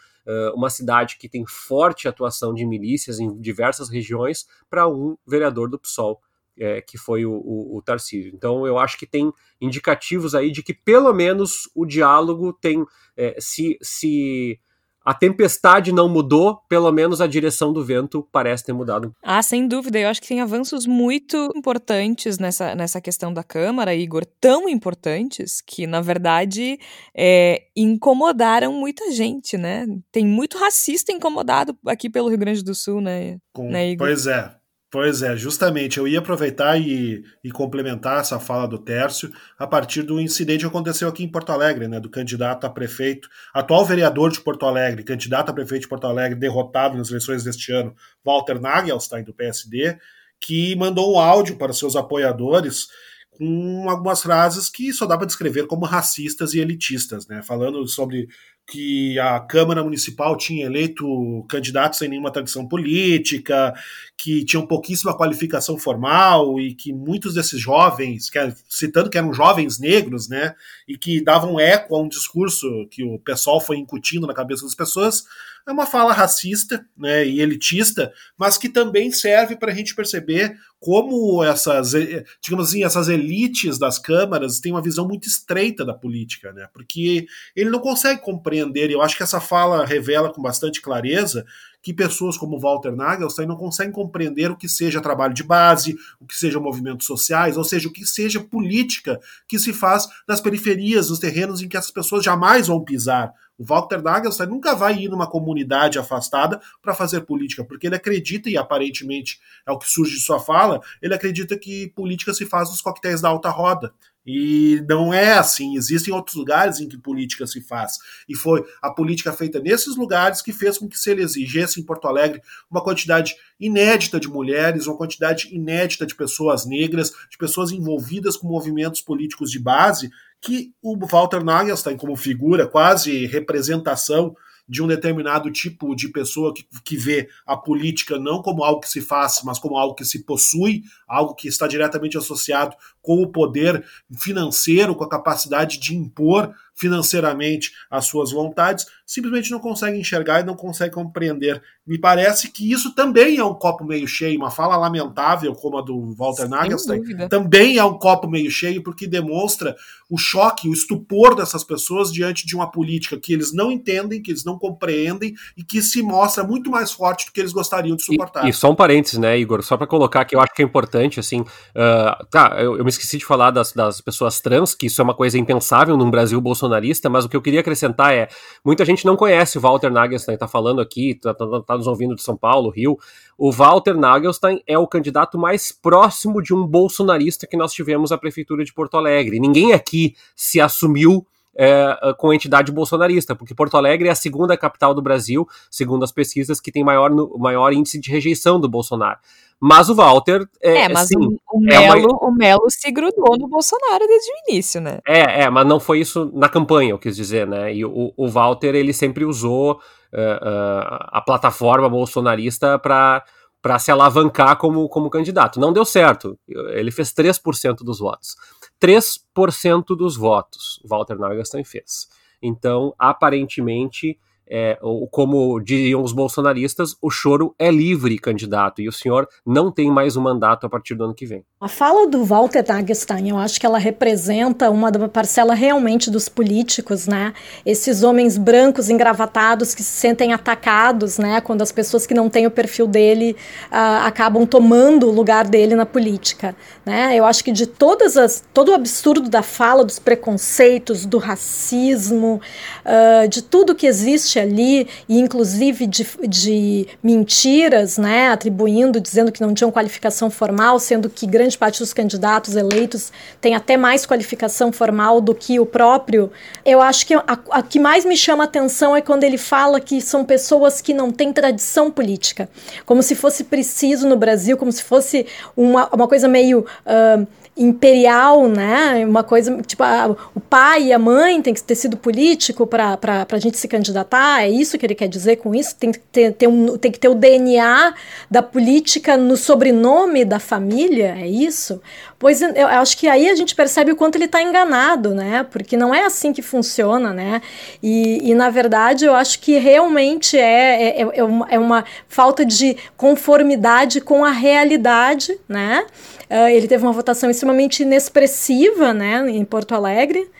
[0.55, 5.79] uma cidade que tem forte atuação de milícias em diversas regiões, para um vereador do
[5.79, 6.21] PSOL,
[6.59, 8.33] é, que foi o, o, o, Tarcísio.
[8.35, 12.85] Então eu acho que tem indicativos aí de que pelo menos o diálogo tem
[13.17, 14.61] é, se, se
[15.09, 19.15] a tempestade não mudou, pelo menos a direção do vento parece ter mudado.
[19.23, 19.99] Ah, sem dúvida.
[19.99, 25.63] Eu acho que tem avanços muito importantes nessa, nessa questão da Câmara, Igor, tão importantes
[25.67, 26.79] que, na verdade,
[27.17, 29.87] é, incomodaram muita gente, né?
[30.13, 33.39] Tem muito racista incomodado aqui pelo Rio Grande do Sul, né?
[33.51, 34.09] Com, né Igor?
[34.09, 34.58] Pois é.
[34.91, 35.99] Pois é, justamente.
[35.99, 40.67] Eu ia aproveitar e, e, complementar essa fala do Tércio a partir do incidente que
[40.67, 45.05] aconteceu aqui em Porto Alegre, né, do candidato a prefeito, atual vereador de Porto Alegre,
[45.05, 49.99] candidato a prefeito de Porto Alegre, derrotado nas eleições deste ano, Walter Nagelstein, do PSD,
[50.41, 52.87] que mandou um áudio para seus apoiadores
[53.31, 58.27] com algumas frases que só dá para descrever como racistas e elitistas, né, falando sobre
[58.71, 63.73] que a Câmara Municipal tinha eleito candidatos sem nenhuma tradição política,
[64.15, 68.39] que tinham pouquíssima qualificação formal e que muitos desses jovens, que,
[68.69, 70.55] citando que eram jovens negros, né,
[70.87, 74.75] e que davam eco a um discurso que o pessoal foi incutindo na cabeça das
[74.75, 75.25] pessoas,
[75.67, 80.57] é uma fala racista né, e elitista, mas que também serve para a gente perceber
[80.81, 81.93] como essas,
[82.41, 86.69] digamos assim, essas elites das câmaras têm uma visão muito estreita da política, né?
[86.73, 88.58] Porque ele não consegue compreender,
[88.91, 91.45] e eu acho que essa fala revela com bastante clareza
[91.83, 96.27] que pessoas como Walter Nagelstein não conseguem compreender o que seja trabalho de base, o
[96.27, 101.09] que seja movimentos sociais, ou seja, o que seja política que se faz nas periferias,
[101.09, 103.33] nos terrenos em que essas pessoas jamais vão pisar.
[103.57, 108.49] O Walter Nagelstein nunca vai ir numa comunidade afastada para fazer política, porque ele acredita,
[108.49, 112.71] e aparentemente é o que surge de sua fala, ele acredita que política se faz
[112.71, 113.93] nos coquetéis da alta roda.
[114.31, 115.75] E não é assim.
[115.79, 117.95] Existem outros lugares em que política se faz.
[118.29, 121.83] E foi a política feita nesses lugares que fez com que se ele exigisse em
[121.83, 127.73] Porto Alegre uma quantidade inédita de mulheres, uma quantidade inédita de pessoas negras, de pessoas
[127.73, 130.11] envolvidas com movimentos políticos de base,
[130.43, 134.37] que o Walter Nagelstein, como figura, quase representação
[134.69, 138.91] de um determinado tipo de pessoa que, que vê a política não como algo que
[138.91, 142.77] se faz, mas como algo que se possui, algo que está diretamente associado
[143.09, 143.83] com o poder
[144.19, 150.45] financeiro, com a capacidade de impor financeiramente as suas vontades, simplesmente não consegue enxergar e
[150.45, 151.61] não consegue compreender.
[151.85, 155.83] Me parece que isso também é um copo meio cheio, uma fala lamentável como a
[155.83, 157.29] do Walter Sem Nagelstein, dúvida.
[157.29, 159.75] também é um copo meio cheio porque demonstra
[160.09, 164.31] o choque, o estupor dessas pessoas diante de uma política que eles não entendem, que
[164.31, 168.05] eles não compreendem e que se mostra muito mais forte do que eles gostariam de
[168.05, 168.47] suportar.
[168.47, 170.65] E, e só um parênteses, né, Igor, só para colocar que eu acho que é
[170.65, 174.87] importante, assim, uh, tá, eu, eu, me esqueci de falar das, das pessoas trans, que
[174.87, 178.29] isso é uma coisa impensável num Brasil bolsonarista, mas o que eu queria acrescentar é,
[178.65, 182.15] muita gente não conhece o Walter Nagelstein, tá falando aqui, tá, tá, tá nos ouvindo
[182.15, 182.99] de São Paulo, Rio,
[183.37, 188.19] o Walter Nagelstein é o candidato mais próximo de um bolsonarista que nós tivemos à
[188.19, 189.39] prefeitura de Porto Alegre.
[189.39, 191.27] Ninguém aqui se assumiu
[191.59, 196.05] é, com a entidade bolsonarista, porque Porto Alegre é a segunda capital do Brasil, segundo
[196.05, 199.19] as pesquisas, que tem maior, maior índice de rejeição do Bolsonaro.
[199.61, 200.49] Mas o Walter.
[200.63, 202.29] É, é mas sim, o, o, Melo, é uma...
[202.29, 204.99] o Melo se grudou no Bolsonaro desde o início, né?
[205.07, 207.75] É, é, mas não foi isso na campanha, eu quis dizer, né?
[207.75, 213.25] E o, o Walter, ele sempre usou uh, uh, a plataforma bolsonarista para
[213.61, 215.59] para se alavancar como, como candidato.
[215.59, 216.39] Não deu certo.
[216.49, 218.37] Ele fez 3% dos votos.
[218.81, 222.07] 3% dos votos Walter Nagelstein fez.
[222.41, 224.17] Então, aparentemente,
[224.51, 224.79] é,
[225.11, 230.17] como diriam os bolsonaristas, o choro é livre, candidato, e o senhor não tem mais
[230.17, 231.45] um mandato a partir do ano que vem.
[231.61, 237.07] A fala do Walter Dagestan, eu acho que ela representa uma parcela realmente dos políticos,
[237.07, 237.33] né?
[237.67, 241.41] Esses homens brancos engravatados que se sentem atacados, né?
[241.41, 243.37] Quando as pessoas que não têm o perfil dele
[243.73, 246.55] uh, acabam tomando o lugar dele na política,
[246.87, 247.17] né?
[247.17, 252.41] Eu acho que de todas as todo o absurdo da fala, dos preconceitos, do racismo,
[252.85, 259.41] uh, de tudo que existe ali, e inclusive de, de mentiras, né, atribuindo, dizendo que
[259.41, 264.73] não tinham qualificação formal, sendo que grande parte dos candidatos eleitos tem até mais qualificação
[264.73, 266.31] formal do que o próprio.
[266.65, 270.01] Eu acho que a, a que mais me chama atenção é quando ele fala que
[270.01, 272.49] são pessoas que não têm tradição política,
[272.85, 275.27] como se fosse preciso no Brasil, como se fosse
[275.57, 276.67] uma, uma coisa meio.
[276.87, 277.27] Uh,
[277.59, 279.05] imperial, né?
[279.05, 283.27] Uma coisa tipo a, o pai e a mãe tem que ter sido político para
[283.31, 284.43] a gente se candidatar.
[284.43, 285.75] É isso que ele quer dizer com isso?
[285.75, 287.95] Tem que ter, ter um, tem que ter o DNA
[288.31, 291.17] da política no sobrenome da família.
[291.19, 291.83] É isso?
[292.19, 295.45] Pois eu acho que aí a gente percebe o quanto ele está enganado, né?
[295.51, 297.43] Porque não é assim que funciona, né?
[297.83, 302.45] E, e na verdade eu acho que realmente é, é, é, uma, é uma falta
[302.45, 305.85] de conformidade com a realidade, né?
[306.31, 310.31] Uh, ele teve uma votação extremamente inexpressiva né, em Porto Alegre.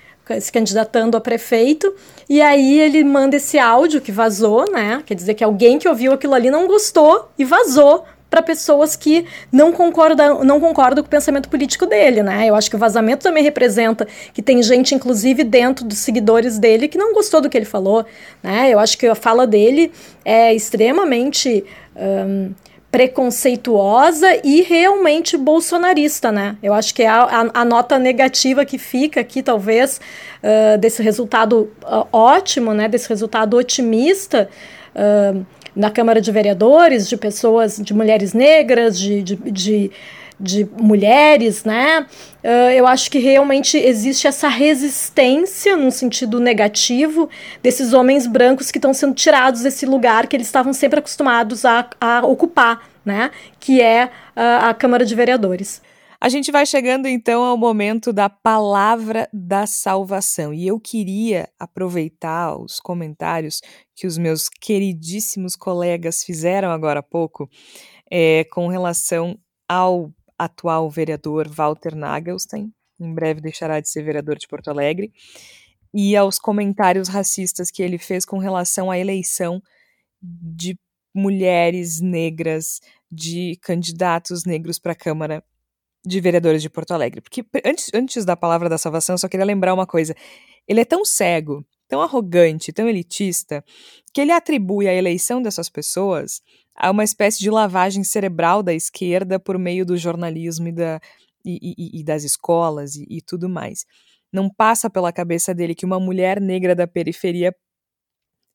[0.41, 1.95] se candidatando a prefeito,
[2.29, 5.03] e aí ele manda esse áudio que vazou, né?
[5.07, 9.25] Quer dizer que alguém que ouviu aquilo ali não gostou e vazou para pessoas que
[9.51, 12.47] não concordam, não concordam com o pensamento político dele, né?
[12.47, 16.89] Eu acho que o vazamento também representa que tem gente, inclusive dentro dos seguidores dele,
[16.89, 18.05] que não gostou do que ele falou,
[18.43, 18.71] né?
[18.71, 19.91] Eu acho que a fala dele
[20.25, 21.65] é extremamente
[21.97, 22.53] um,
[22.91, 26.57] preconceituosa e realmente bolsonarista, né?
[26.63, 30.01] Eu acho que é a, a, a nota negativa que fica aqui, talvez,
[30.43, 32.89] uh, desse resultado uh, ótimo, né?
[32.89, 34.49] Desse resultado otimista.
[34.95, 35.45] Uh,
[35.77, 39.91] na Câmara de Vereadores, de pessoas, de mulheres negras, de, de, de,
[40.41, 42.07] de mulheres, né?
[42.45, 47.29] Uh, eu acho que realmente existe essa resistência, num sentido negativo,
[47.63, 51.89] desses homens brancos que estão sendo tirados desse lugar que eles estavam sempre acostumados a,
[52.01, 53.31] a ocupar, né?
[53.59, 55.83] Que é uh, a Câmara de Vereadores.
[56.21, 60.53] A gente vai chegando então ao momento da palavra da salvação.
[60.53, 63.61] E eu queria aproveitar os comentários
[63.95, 67.49] que os meus queridíssimos colegas fizeram agora há pouco
[68.11, 74.47] é, com relação ao atual vereador Walter Nagelstein, em breve deixará de ser vereador de
[74.47, 75.13] Porto Alegre,
[75.93, 79.63] e aos comentários racistas que ele fez com relação à eleição
[80.23, 80.79] de
[81.15, 82.81] mulheres negras,
[83.11, 85.43] de candidatos negros para a Câmara
[86.05, 87.21] de vereadores de Porto Alegre.
[87.21, 90.15] Porque antes, antes da palavra da salvação, eu só queria lembrar uma coisa.
[90.67, 93.65] Ele é tão cego, tão arrogante, tão elitista,
[94.13, 96.43] que ele atribui a eleição dessas pessoas
[96.79, 101.01] a uma espécie de lavagem cerebral da esquerda por meio do jornalismo e, da,
[101.45, 103.85] e, e, e das escolas e, e tudo mais.
[104.33, 107.55] Não passa pela cabeça dele que uma mulher negra da periferia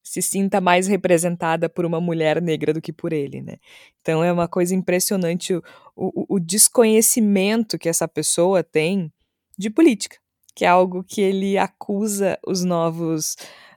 [0.03, 3.55] se sinta mais representada por uma mulher negra do que por ele, né?
[4.01, 5.61] Então é uma coisa impressionante o,
[5.95, 9.11] o, o desconhecimento que essa pessoa tem
[9.57, 10.17] de política,
[10.55, 13.36] que é algo que ele acusa os novos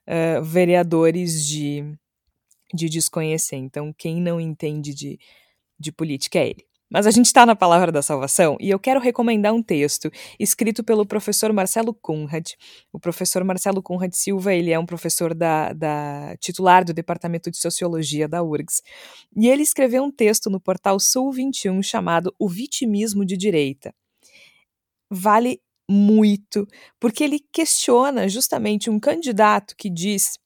[0.08, 1.96] uh, vereadores de,
[2.72, 3.56] de desconhecer.
[3.56, 5.18] Então quem não entende de,
[5.78, 6.66] de política é ele.
[6.88, 10.84] Mas a gente está na Palavra da Salvação e eu quero recomendar um texto escrito
[10.84, 12.52] pelo professor Marcelo Conrad.
[12.92, 17.56] O professor Marcelo Conrad Silva, ele é um professor da, da titular do Departamento de
[17.56, 18.82] Sociologia da URGS.
[19.36, 23.92] E ele escreveu um texto no portal Sul 21 chamado O Vitimismo de Direita.
[25.10, 25.60] Vale
[25.90, 26.66] muito,
[27.00, 30.38] porque ele questiona justamente um candidato que diz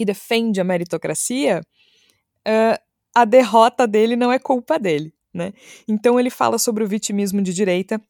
[0.00, 1.60] que defende a meritocracia,
[2.48, 2.80] uh,
[3.14, 5.52] a derrota dele não é culpa dele né?
[5.88, 8.00] Então ele fala sobre o vitimismo de direita.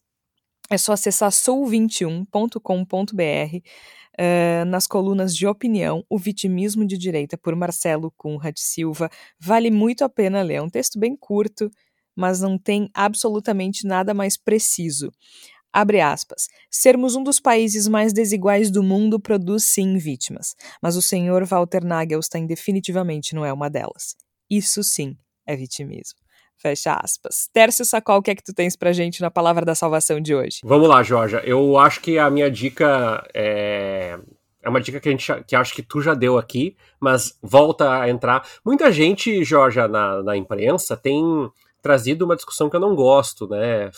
[0.71, 8.13] É só acessar sul21.com.br uh, nas colunas de opinião, O Vitimismo de Direita, por Marcelo
[8.17, 9.11] Cunha de Silva.
[9.39, 10.55] Vale muito a pena ler.
[10.55, 11.71] É um texto bem curto,
[12.15, 15.11] mas não tem absolutamente nada mais preciso.
[15.73, 16.49] Abre aspas.
[16.71, 21.85] Sermos um dos países mais desiguais do mundo produz sim vítimas, mas o senhor Walter
[21.85, 24.17] Nagelstein definitivamente não é uma delas.
[24.51, 25.17] Isso sim
[25.47, 26.19] é vitimismo.
[26.57, 27.49] Fecha aspas.
[27.53, 30.35] Tércio Sacol, o que é que tu tens pra gente na palavra da salvação de
[30.35, 30.61] hoje?
[30.63, 31.41] Vamos lá, Jorge.
[31.45, 34.19] Eu acho que a minha dica é.
[34.63, 37.99] É uma dica que a gente que acho que tu já deu aqui, mas volta
[37.99, 38.47] a entrar.
[38.63, 41.51] Muita gente, Jorge, na, na imprensa tem
[41.83, 43.91] trazido uma discussão que eu não gosto, né?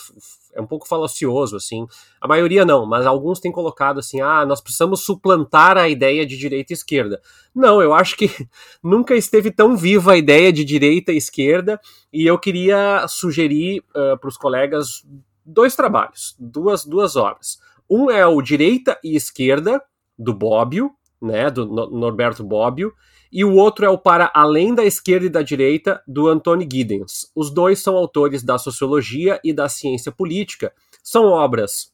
[0.53, 1.85] É um pouco falacioso, assim.
[2.21, 6.37] A maioria não, mas alguns têm colocado assim: ah, nós precisamos suplantar a ideia de
[6.37, 7.21] direita e esquerda.
[7.53, 8.29] Não, eu acho que
[8.83, 11.79] nunca esteve tão viva a ideia de direita e esquerda,
[12.11, 15.03] e eu queria sugerir uh, para os colegas
[15.45, 17.59] dois trabalhos, duas, duas obras.
[17.89, 19.81] Um é o Direita e Esquerda,
[20.17, 22.93] do Bobbio, né, do Norberto Bobbio,
[23.33, 27.31] e o outro é o Para Além da Esquerda e da Direita, do Anthony Giddens.
[27.35, 30.71] Os dois são autores da Sociologia e da Ciência Política.
[31.03, 31.92] São obras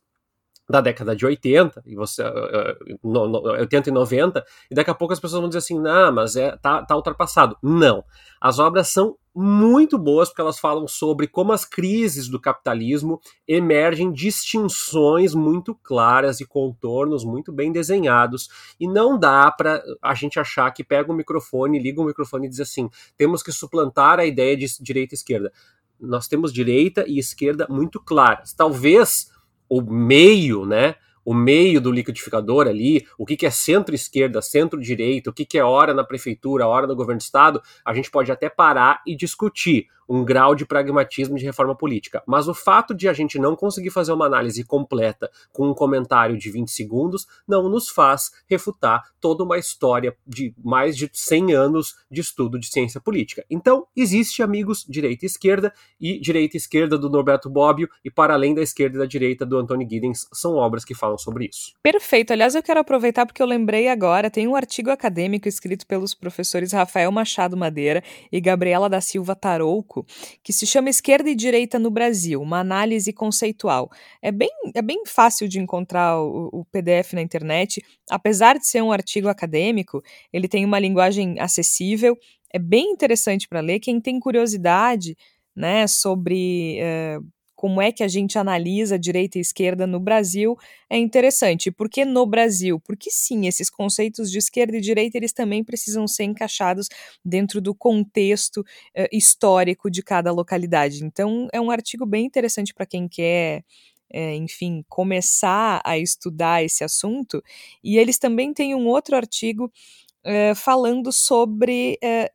[0.70, 4.94] da década de 80, e você, uh, no, no, 80 e 90, e daqui a
[4.94, 7.58] pouco as pessoas vão dizer assim, não, mas é, tá, tá ultrapassado.
[7.64, 8.04] Não.
[8.40, 14.12] As obras são muito boas porque elas falam sobre como as crises do capitalismo emergem
[14.12, 18.48] distinções muito claras e contornos muito bem desenhados,
[18.80, 22.50] e não dá para a gente achar que pega o microfone, liga o microfone e
[22.50, 25.52] diz assim, temos que suplantar a ideia de direita e esquerda.
[26.00, 28.54] Nós temos direita e esquerda muito claras.
[28.54, 29.32] Talvez
[29.70, 30.96] o meio, né?
[31.24, 35.64] O meio do liquidificador ali, o que, que é centro-esquerda, centro-direita, o que, que é
[35.64, 39.88] hora na prefeitura, hora no governo do estado, a gente pode até parar e discutir.
[40.10, 42.24] Um grau de pragmatismo de reforma política.
[42.26, 46.38] Mas o fato de a gente não conseguir fazer uma análise completa com um comentário
[46.38, 51.96] de 20 segundos não nos faz refutar toda uma história de mais de 100 anos
[52.10, 53.46] de estudo de ciência política.
[53.50, 58.34] Então, existe, amigos, direita e esquerda, e direita e esquerda do Norberto Bobbio, e para
[58.34, 61.74] além da esquerda e da direita do Anthony Giddens, são obras que falam sobre isso.
[61.84, 62.32] Perfeito.
[62.32, 66.72] Aliás, eu quero aproveitar porque eu lembrei agora, tem um artigo acadêmico escrito pelos professores
[66.72, 69.99] Rafael Machado Madeira e Gabriela da Silva Tarouco,
[70.44, 73.90] que se chama Esquerda e Direita no Brasil, uma análise conceitual.
[74.22, 78.82] É bem, é bem fácil de encontrar o, o PDF na internet, apesar de ser
[78.82, 82.18] um artigo acadêmico, ele tem uma linguagem acessível,
[82.54, 83.80] é bem interessante para ler.
[83.80, 85.16] Quem tem curiosidade
[85.56, 87.26] né, sobre uh,
[87.60, 90.58] como é que a gente analisa direita e esquerda no Brasil
[90.90, 91.70] é interessante.
[91.70, 92.80] Por que no Brasil?
[92.80, 96.88] Porque sim, esses conceitos de esquerda e direita eles também precisam ser encaixados
[97.24, 101.04] dentro do contexto uh, histórico de cada localidade.
[101.04, 103.66] Então é um artigo bem interessante para quem quer
[104.10, 107.44] é, enfim, começar a estudar esse assunto.
[107.84, 109.70] E eles também têm um outro artigo
[110.24, 112.32] é, falando sobre é,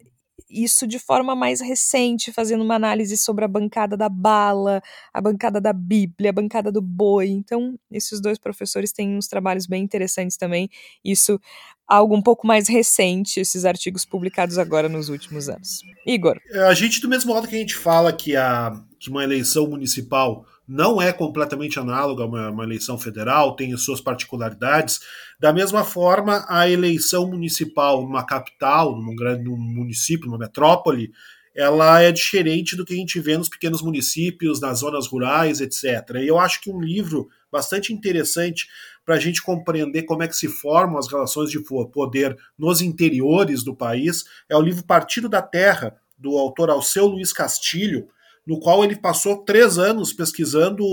[0.49, 4.83] isso de forma mais recente, fazendo uma análise sobre a bancada da bala,
[5.13, 7.29] a bancada da Bíblia, a bancada do boi.
[7.29, 10.69] Então, esses dois professores têm uns trabalhos bem interessantes também.
[11.05, 11.41] Isso
[11.87, 15.83] algo um pouco mais recente, esses artigos publicados agora nos últimos anos.
[16.07, 16.41] Igor.
[16.69, 20.47] A gente, do mesmo modo que a gente fala que, a, que uma eleição municipal
[20.67, 25.01] não é completamente análoga a uma, uma, eleição federal, tem as suas particularidades.
[25.39, 31.13] Da mesma forma, a eleição municipal numa capital, num grande num município, numa metrópole,
[31.55, 36.17] ela é diferente do que a gente vê nos pequenos municípios, nas zonas rurais, etc.
[36.17, 38.67] E eu acho que um livro bastante interessante
[39.05, 43.63] para a gente compreender como é que se formam as relações de poder nos interiores
[43.63, 48.09] do país é o livro Partido da Terra, do autor Alceu Luiz Castilho,
[48.47, 50.85] no qual ele passou três anos pesquisando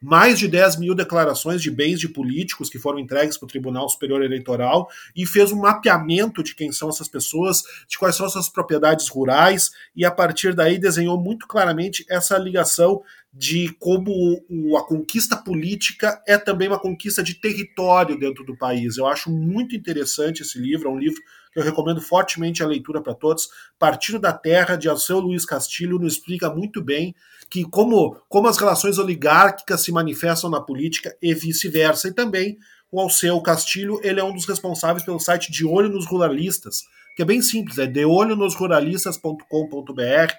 [0.00, 3.88] mais de 10 mil declarações de bens de políticos que foram entregues para o Tribunal
[3.88, 8.48] Superior Eleitoral e fez um mapeamento de quem são essas pessoas, de quais são essas
[8.48, 14.42] propriedades rurais, e a partir daí desenhou muito claramente essa ligação de como
[14.76, 18.96] a conquista política é também uma conquista de território dentro do país.
[18.96, 21.22] Eu acho muito interessante esse livro, é um livro
[21.52, 23.48] que eu recomendo fortemente a leitura para todos.
[23.78, 27.14] Partido da Terra, de Alceu Luiz Castilho, nos explica muito bem
[27.48, 32.06] que como, como as relações oligárquicas se manifestam na política e vice-versa.
[32.08, 32.56] E também
[32.92, 36.82] o Alceu Castilho, ele é um dos responsáveis pelo site De Olho nos Ruralistas,
[37.16, 40.32] que é bem simples, é deolhonosruralistas.com.br,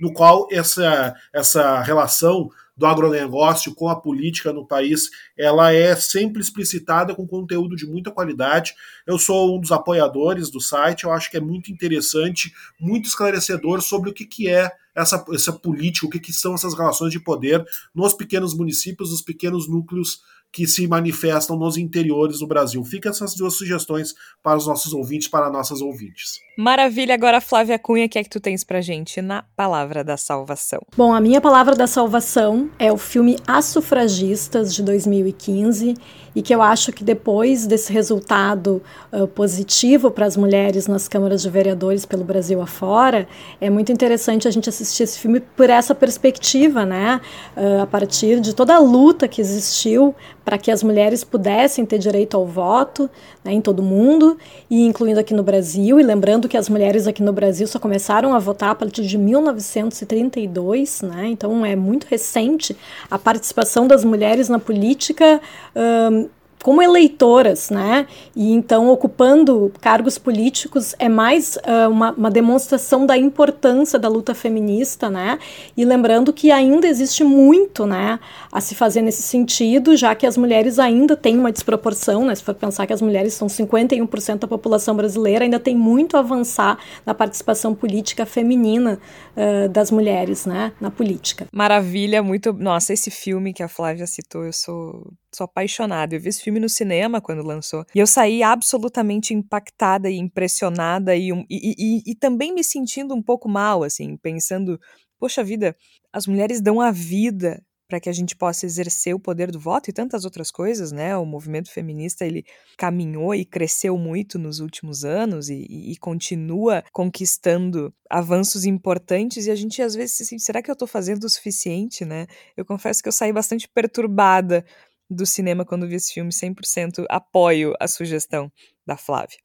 [0.00, 6.40] no qual essa, essa relação do agronegócio com a política no país, ela é sempre
[6.40, 8.72] explicitada com conteúdo de muita qualidade.
[9.04, 13.82] Eu sou um dos apoiadores do site, eu acho que é muito interessante, muito esclarecedor
[13.82, 17.20] sobre o que, que é essa, essa política, o que, que são essas relações de
[17.20, 20.20] poder nos pequenos municípios, nos pequenos núcleos
[20.50, 22.82] que se manifestam nos interiores do Brasil.
[22.84, 26.40] Fica essas duas sugestões para os nossos ouvintes, para nossas ouvintes.
[26.56, 30.16] Maravilha, agora Flávia Cunha, o que é que tu tens pra gente na Palavra da
[30.16, 30.80] Salvação?
[30.96, 35.94] Bom, a minha Palavra da Salvação é o filme As Sufragistas, de 2015,
[36.34, 38.82] e que eu acho que depois desse resultado
[39.12, 43.28] uh, positivo para as mulheres nas câmaras de vereadores pelo Brasil afora,
[43.60, 47.20] é muito interessante a gente assistir esse filme por essa perspectiva, né?
[47.56, 50.14] Uh, a partir de toda a luta que existiu
[50.48, 53.10] para que as mulheres pudessem ter direito ao voto
[53.44, 54.38] né, em todo o mundo,
[54.70, 58.32] e incluindo aqui no Brasil, e lembrando que as mulheres aqui no Brasil só começaram
[58.32, 62.74] a votar a partir de 1932, né, então é muito recente
[63.10, 65.38] a participação das mulheres na política.
[65.76, 66.30] Um,
[66.62, 68.06] como eleitoras, né?
[68.34, 74.34] E então ocupando cargos políticos é mais uh, uma, uma, demonstração da importância da luta
[74.34, 75.38] feminista, né?
[75.76, 78.18] E lembrando que ainda existe muito, né,
[78.50, 82.34] a se fazer nesse sentido, já que as mulheres ainda têm uma desproporção, né?
[82.34, 86.20] Se for pensar que as mulheres são 51% da população brasileira, ainda tem muito a
[86.20, 88.98] avançar na participação política feminina
[89.36, 91.46] uh, das mulheres, né, na política.
[91.52, 92.52] Maravilha, muito.
[92.52, 96.14] Nossa, esse filme que a Flávia citou, eu sou sou apaixonada.
[96.14, 97.84] Eu vi esse filme no cinema quando lançou.
[97.94, 103.22] E eu saí absolutamente impactada e impressionada e, e, e, e também me sentindo um
[103.22, 104.80] pouco mal, assim, pensando,
[105.18, 105.76] poxa vida,
[106.10, 109.88] as mulheres dão a vida para que a gente possa exercer o poder do voto
[109.88, 111.16] e tantas outras coisas, né?
[111.16, 112.44] O movimento feminista ele
[112.76, 119.54] caminhou e cresceu muito nos últimos anos e, e continua conquistando avanços importantes e a
[119.54, 122.26] gente às vezes se sente, será que eu estou fazendo o suficiente, né?
[122.54, 124.64] Eu confesso que eu saí bastante perturbada
[125.10, 128.50] do cinema quando vi esse filme, 100% apoio a sugestão
[128.86, 129.36] da Flávia.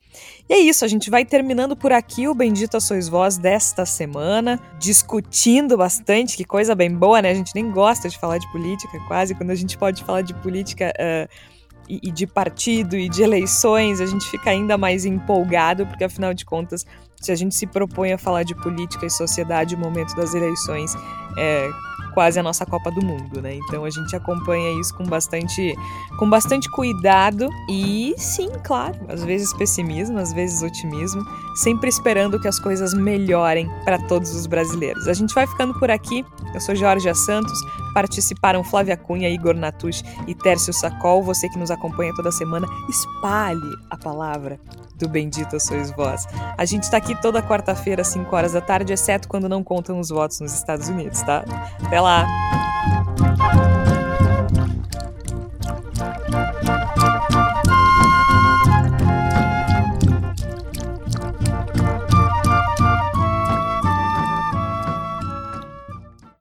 [0.49, 4.59] E é isso, a gente vai terminando por aqui o Bendita Sois Vós desta semana,
[4.79, 7.31] discutindo bastante, que coisa bem boa, né?
[7.31, 10.33] A gente nem gosta de falar de política, quase, quando a gente pode falar de
[10.35, 10.93] política.
[10.97, 11.53] Uh,
[11.89, 16.33] e, e de partido e de eleições, a gente fica ainda mais empolgado, porque afinal
[16.33, 16.85] de contas,
[17.21, 20.93] se a gente se propõe a falar de política e sociedade, o momento das eleições
[21.37, 21.69] é
[22.13, 23.55] quase a nossa Copa do Mundo, né?
[23.55, 25.75] Então a gente acompanha isso com bastante,
[26.17, 31.23] com bastante cuidado e sim, claro, às vezes pessimismo, às vezes otimismo,
[31.55, 35.07] sempre esperando que as coisas melhorem para todos os brasileiros.
[35.07, 36.25] A gente vai ficando por aqui.
[36.53, 37.59] Eu sou Jorge Santos,
[37.93, 41.23] participaram Flávia Cunha, Igor Natush e Tércio Sacol.
[41.23, 43.59] Você que nos acompanha toda semana, espalhe
[43.89, 44.59] a palavra
[44.97, 46.25] do Bendita Sois Vós.
[46.57, 49.99] A gente está aqui toda quarta-feira, às 5 horas da tarde, exceto quando não contam
[49.99, 51.43] os votos nos Estados Unidos, tá?
[51.83, 52.27] Até lá!